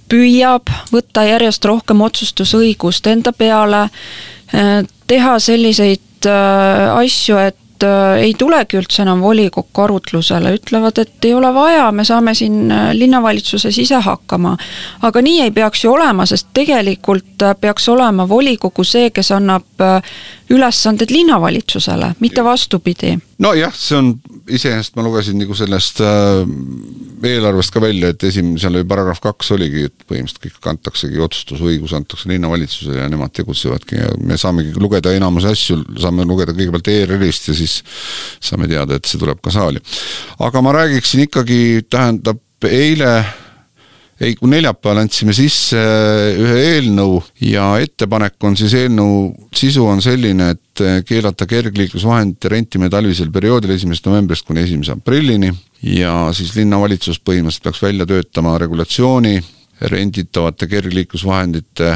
püüab 0.09 0.68
võtta 0.92 1.25
järjest 1.25 1.64
rohkem 1.64 2.01
otsustusõigust 2.01 3.07
enda 3.07 3.33
peale, 3.33 3.88
teha 5.09 5.38
selliseid 5.40 6.27
asju, 6.29 7.38
et 7.40 7.62
ei 8.21 8.35
tulegi 8.38 8.79
üldse 8.81 9.03
enam 9.03 9.23
volikokku 9.25 9.85
arutlusele, 9.85 10.55
ütlevad, 10.59 10.99
et 11.03 11.25
ei 11.29 11.35
ole 11.35 11.53
vaja, 11.55 11.87
me 11.92 12.05
saame 12.05 12.35
siin 12.35 12.71
äh, 12.71 12.90
linnavalitsuses 12.97 13.79
ise 13.79 14.01
hakkama. 14.05 14.57
aga 15.03 15.23
nii 15.23 15.40
ei 15.47 15.51
peaks 15.51 15.85
ju 15.85 15.92
olema, 15.92 16.27
sest 16.27 16.51
tegelikult 16.55 17.42
äh, 17.42 17.57
peaks 17.61 17.88
olema 17.88 18.29
volikogu 18.29 18.85
see, 18.85 19.11
kes 19.11 19.33
annab 19.33 19.62
ülesanded 20.53 21.11
linnavalitsusele, 21.11 22.14
mitte 22.21 22.45
vastupidi. 22.45 23.18
nojah, 23.38 23.75
see 23.75 23.99
on 23.99 24.14
iseenesest 24.50 24.96
ma 24.96 25.05
lugesin 25.07 25.38
nagu 25.40 25.55
sellest 25.57 26.00
äh, 26.05 26.42
eelarvest 27.28 27.74
ka 27.74 27.83
välja, 27.83 28.12
et 28.12 28.24
esim-, 28.26 28.55
seal 28.61 28.78
oli 28.78 28.88
paragrahv 28.88 29.20
kaks 29.22 29.52
oligi, 29.57 29.87
et 29.88 30.07
põhimõtteliselt 30.09 30.42
kõik 30.46 30.70
antaksegi, 30.72 31.20
otsustusõigus 31.22 31.94
antakse 31.96 32.31
linnavalitsusele 32.33 33.02
ja 33.02 33.11
nemad 33.12 33.35
tegutsevadki 33.37 34.00
ja 34.00 34.11
me 34.22 34.38
saamegi 34.40 34.74
lugeda 34.81 35.14
enamus 35.16 35.46
asju, 35.52 35.81
saame 36.02 36.26
lugeda 36.28 36.55
kõigepealt 36.57 36.90
ERR-ist 36.94 37.52
ja 37.52 37.59
siis 37.59 37.78
saame 38.42 38.70
teada, 38.70 38.98
et 38.98 39.09
see 39.09 39.20
tuleb 39.22 39.42
ka 39.42 39.55
saali. 39.55 39.83
aga 40.42 40.64
ma 40.64 40.74
räägiksin 40.81 41.26
ikkagi, 41.28 41.62
tähendab, 41.90 42.42
eile 42.66 43.14
ei, 44.22 44.35
kui 44.38 44.50
neljapäeval 44.52 45.02
andsime 45.02 45.35
sisse 45.35 45.78
äh, 45.78 46.38
ühe 46.38 46.61
eelnõu 46.76 47.18
ja 47.48 47.72
ettepanek 47.82 48.44
on 48.46 48.56
siis 48.58 48.74
eelnõu 48.78 49.32
sisu 49.56 49.85
on 49.88 50.02
selline, 50.04 50.52
et 50.54 50.82
äh, 50.85 51.00
keelata 51.06 51.48
kergliiklusvahendite 51.50 52.52
rentimine 52.52 52.90
talvisel 52.92 53.32
perioodil 53.35 53.74
esimesest 53.74 54.06
novembrist 54.06 54.46
kuni 54.46 54.62
esimese 54.66 54.94
aprillini 54.94 55.50
ja 55.88 56.30
siis 56.37 56.54
linnavalitsus 56.58 57.18
põhimõtteliselt 57.20 57.66
peaks 57.66 57.82
välja 57.82 58.06
töötama 58.06 58.54
regulatsiooni 58.62 59.37
renditavate 59.90 60.68
kergliiklusvahendite 60.70 61.92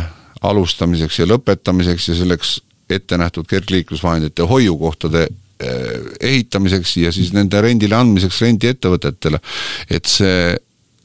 alustamiseks 0.46 1.20
ja 1.22 1.30
lõpetamiseks 1.30 2.10
ja 2.10 2.20
selleks 2.20 2.56
ette 2.90 3.18
nähtud 3.18 3.46
kergliiklusvahendite 3.50 4.46
hoiukohtade 4.51 5.26
äh, 5.28 6.14
ehitamiseks 6.20 6.96
ja 7.05 7.14
siis 7.14 7.32
nende 7.36 7.61
rendile 7.62 7.98
andmiseks 7.98 8.42
rendiettevõtetele, 8.42 9.42
et 9.90 10.11
see 10.11 10.57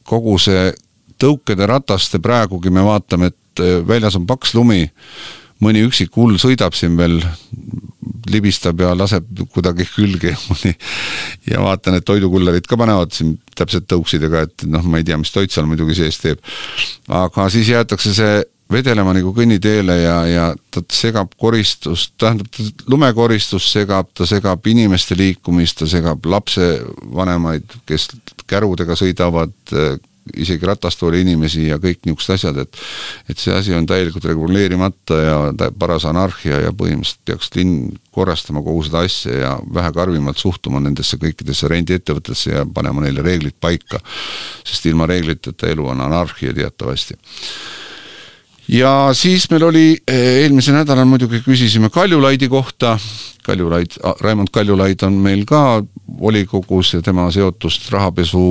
kogu 0.07 0.39
see 0.41 0.71
tõukede 1.21 1.67
rataste 1.69 2.21
praegugi 2.23 2.73
me 2.73 2.83
vaatame, 2.85 3.31
et 3.31 3.63
äh, 3.63 3.79
väljas 3.87 4.17
on 4.19 4.27
paks 4.29 4.55
lumi, 4.57 4.85
mõni 5.61 5.83
üksik 5.85 6.15
hull 6.17 6.39
sõidab 6.41 6.75
siin 6.77 6.97
veel, 6.97 7.19
libistab 8.31 8.81
ja 8.81 8.93
laseb 8.97 9.27
kuidagi 9.53 9.85
külge 9.89 10.33
mõni 10.49 10.73
ja 11.49 11.61
vaatan, 11.63 11.99
et 11.99 12.07
toidukullerid 12.07 12.69
ka 12.69 12.79
panevad 12.79 13.13
siin 13.15 13.35
täpselt 13.57 13.89
tõuksidega, 13.91 14.47
et 14.47 14.65
noh, 14.69 14.85
ma 14.87 15.01
ei 15.01 15.07
tea, 15.07 15.19
mis 15.21 15.33
toit 15.33 15.53
seal 15.53 15.69
muidugi 15.69 15.97
sees 16.01 16.17
teeb. 16.21 16.41
aga 17.21 17.49
siis 17.53 17.69
jäetakse 17.73 18.15
see 18.17 18.41
vedelema 18.71 19.13
nagu 19.15 19.33
kõnniteele 19.35 19.95
ja, 19.99 20.17
ja 20.29 20.45
ta 20.71 20.83
segab 20.95 21.33
koristust, 21.39 22.13
tähendab, 22.21 22.47
lumekoristus 22.89 23.67
segab, 23.73 24.11
ta 24.15 24.27
segab 24.29 24.67
inimeste 24.71 25.17
liikumist, 25.19 25.81
ta 25.81 25.89
segab 25.91 26.25
lapsevanemaid, 26.25 27.81
kes 27.89 28.09
kärudega 28.49 28.95
sõidavad, 28.99 29.53
isegi 30.37 30.65
ratastooli 30.65 31.21
inimesi 31.25 31.67
ja 31.67 31.77
kõik 31.81 32.05
niisugused 32.05 32.35
asjad, 32.35 32.61
et 32.61 32.81
et 33.29 33.41
see 33.41 33.53
asi 33.55 33.73
on 33.73 33.87
täielikult 33.89 34.25
reguleerimata 34.29 35.17
ja 35.21 35.35
paras 35.79 36.05
anarhia 36.09 36.61
ja 36.65 36.71
põhimõtteliselt 36.75 37.25
peaks 37.25 37.51
linn 37.55 37.91
korrastama 38.11 38.63
kogu 38.65 38.83
seda 38.87 39.03
asja 39.07 39.37
ja 39.37 39.51
vähe 39.73 39.91
karmimalt 39.95 40.37
suhtuma 40.37 40.81
nendesse 40.83 41.17
kõikidesse 41.21 41.69
rendiettevõtetesse 41.71 42.55
ja 42.55 42.65
panema 42.73 43.05
neile 43.05 43.25
reeglid 43.25 43.57
paika. 43.59 43.99
sest 44.65 44.85
ilma 44.85 45.05
reegliteta 45.09 45.67
elu 45.67 45.87
on 45.87 46.01
anarhia 46.01 46.53
teatavasti 46.53 47.17
ja 48.71 49.09
siis 49.17 49.49
meil 49.51 49.65
oli, 49.67 49.87
eh, 50.07 50.43
eelmisel 50.43 50.79
nädalal 50.79 51.05
muidugi 51.09 51.41
küsisime 51.45 51.89
Kaljulaidi 51.91 52.47
kohta, 52.49 52.97
Kaljulaid, 53.43 53.97
Raimond 54.21 54.51
Kaljulaid 54.53 55.01
on 55.03 55.15
meil 55.17 55.45
ka 55.49 55.81
volikogus 56.19 56.93
ja 56.93 57.01
tema 57.01 57.25
seotust 57.33 57.87
rahapesu 57.89 58.41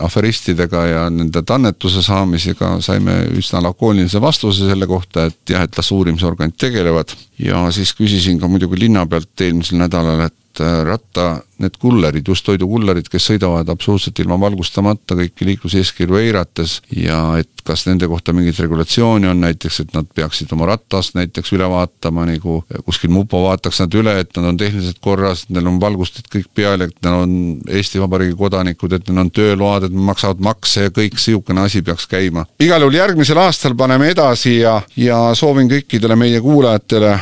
aferistidega 0.00 0.84
ja 0.88 1.02
nende 1.12 1.42
annetuse 1.52 2.02
saamisega 2.02 2.78
saime 2.80 3.18
üsna 3.36 3.60
lakoonilise 3.66 4.20
vastuse 4.20 4.70
selle 4.70 4.88
kohta, 4.88 5.26
et 5.28 5.52
jah, 5.52 5.66
et 5.66 5.76
las 5.76 5.92
uurimisorganid 5.92 6.56
tegelevad. 6.56 7.12
ja 7.38 7.66
siis 7.72 7.92
küsisin 7.96 8.40
ka 8.40 8.48
muidugi 8.48 8.80
linna 8.80 9.06
pealt 9.06 9.40
eelmisel 9.40 9.78
nädalal, 9.80 10.26
et 10.26 10.34
et 10.60 10.66
äh, 10.66 10.84
ratta, 10.84 11.42
need 11.60 11.76
kullerid, 11.80 12.24
just 12.28 12.44
toidukullerid, 12.46 13.08
kes 13.12 13.26
sõidavad 13.30 13.68
absoluutselt 13.68 14.18
ilma 14.22 14.38
valgustamata 14.40 15.16
kõiki 15.18 15.44
liikluseeskirju 15.48 16.16
eirates 16.16 16.78
ja 16.96 17.18
et 17.40 17.50
kas 17.64 17.84
nende 17.84 18.08
kohta 18.08 18.32
mingit 18.32 18.58
regulatsiooni 18.62 19.28
on, 19.28 19.42
näiteks 19.44 19.82
et 19.82 19.92
nad 19.92 20.08
peaksid 20.16 20.52
oma 20.56 20.70
ratast 20.70 21.14
näiteks 21.18 21.52
üle 21.56 21.68
vaatama, 21.68 22.24
nagu 22.30 22.62
kuskil 22.86 23.12
mupo 23.12 23.42
vaataks 23.44 23.82
nad 23.82 23.96
üle, 24.00 24.14
et 24.22 24.32
nad 24.38 24.48
on 24.52 24.60
tehniliselt 24.60 25.02
korras, 25.04 25.44
neil 25.52 25.68
on 25.68 25.80
valgustid 25.82 26.30
kõik 26.32 26.48
peal, 26.56 26.86
et 26.86 26.96
nad 27.04 27.26
on 27.26 27.34
Eesti 27.68 28.00
Vabariigi 28.00 28.38
kodanikud, 28.40 28.96
et 28.96 29.10
neil 29.10 29.24
on 29.26 29.32
tööload, 29.34 29.88
et 29.88 30.00
maksavad 30.10 30.40
makse 30.44 30.88
ja 30.88 30.94
kõik 30.94 31.18
niisugune 31.18 31.66
asi 31.66 31.84
peaks 31.84 32.08
käima. 32.08 32.46
igal 32.60 32.80
juhul 32.80 32.96
järgmisel 32.96 33.38
aastal 33.44 33.76
paneme 33.76 34.08
edasi 34.14 34.56
ja, 34.62 34.80
ja 34.96 35.20
soovin 35.36 35.68
kõikidele 35.68 36.16
meie 36.16 36.40
kuulajatele 36.40 37.18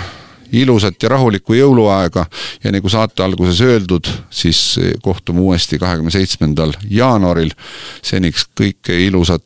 ilusat 0.52 1.02
ja 1.02 1.08
rahulikku 1.08 1.54
jõuluaega 1.54 2.26
ja 2.64 2.72
nagu 2.72 2.88
saate 2.88 3.22
alguses 3.22 3.60
öeldud, 3.60 4.08
siis 4.30 4.80
kohtume 5.02 5.40
uuesti 5.40 5.78
kahekümne 5.78 6.10
seitsmendal 6.10 6.72
jaanuaril. 6.90 7.50
seniks 8.02 8.46
kõike 8.60 8.96
ilusat 9.06 9.44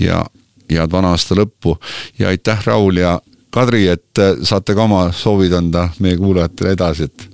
ja 0.00 0.24
head 0.70 0.92
vana 0.92 1.12
aasta 1.12 1.36
lõppu 1.36 1.76
ja 2.18 2.28
aitäh, 2.28 2.64
Raul 2.66 2.96
ja 2.96 3.20
Kadri, 3.52 3.86
et 3.88 4.20
saate 4.42 4.74
ka 4.74 4.86
oma 4.86 5.10
soovid 5.12 5.52
anda 5.52 5.88
meie 6.00 6.16
kuulajatele 6.16 6.72
edasi, 6.72 7.04
et 7.04 7.28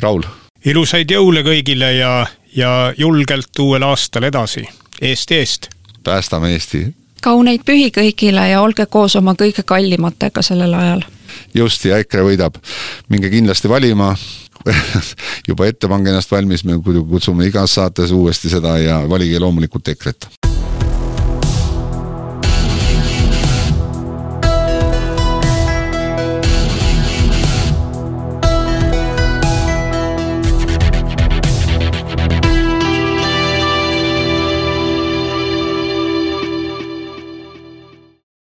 Raul. 0.00 0.22
ilusaid 0.64 1.10
jõule 1.10 1.42
kõigile 1.44 1.92
ja, 1.98 2.26
ja 2.56 2.94
julgelt 2.96 3.58
uuel 3.58 3.82
aastal 3.82 4.24
edasi, 4.24 4.64
Eesti 5.00 5.34
eest! 5.34 5.68
päästame 6.04 6.52
Eesti! 6.52 6.86
kauneid 7.22 7.66
pühi 7.66 7.90
kõigile 7.90 8.48
ja 8.48 8.62
olge 8.62 8.86
koos 8.86 9.16
oma 9.16 9.34
kõige 9.34 9.62
kallimatega 9.66 10.42
sellel 10.42 10.74
ajal 10.74 11.04
just, 11.54 11.84
ja 11.84 11.98
EKRE 12.02 12.26
võidab. 12.30 12.58
minge 13.08 13.30
kindlasti 13.30 13.68
valima 13.68 14.14
juba 15.48 15.68
ette 15.68 15.88
pange 15.88 16.10
ennast 16.12 16.30
valmis, 16.32 16.64
me 16.64 16.80
kutsume 16.82 17.46
igas 17.48 17.78
saates 17.78 18.12
uuesti 18.12 18.50
seda 18.52 18.78
ja 18.82 19.02
valige 19.08 19.40
loomulikult 19.40 19.94
EKRE-t 19.94 20.57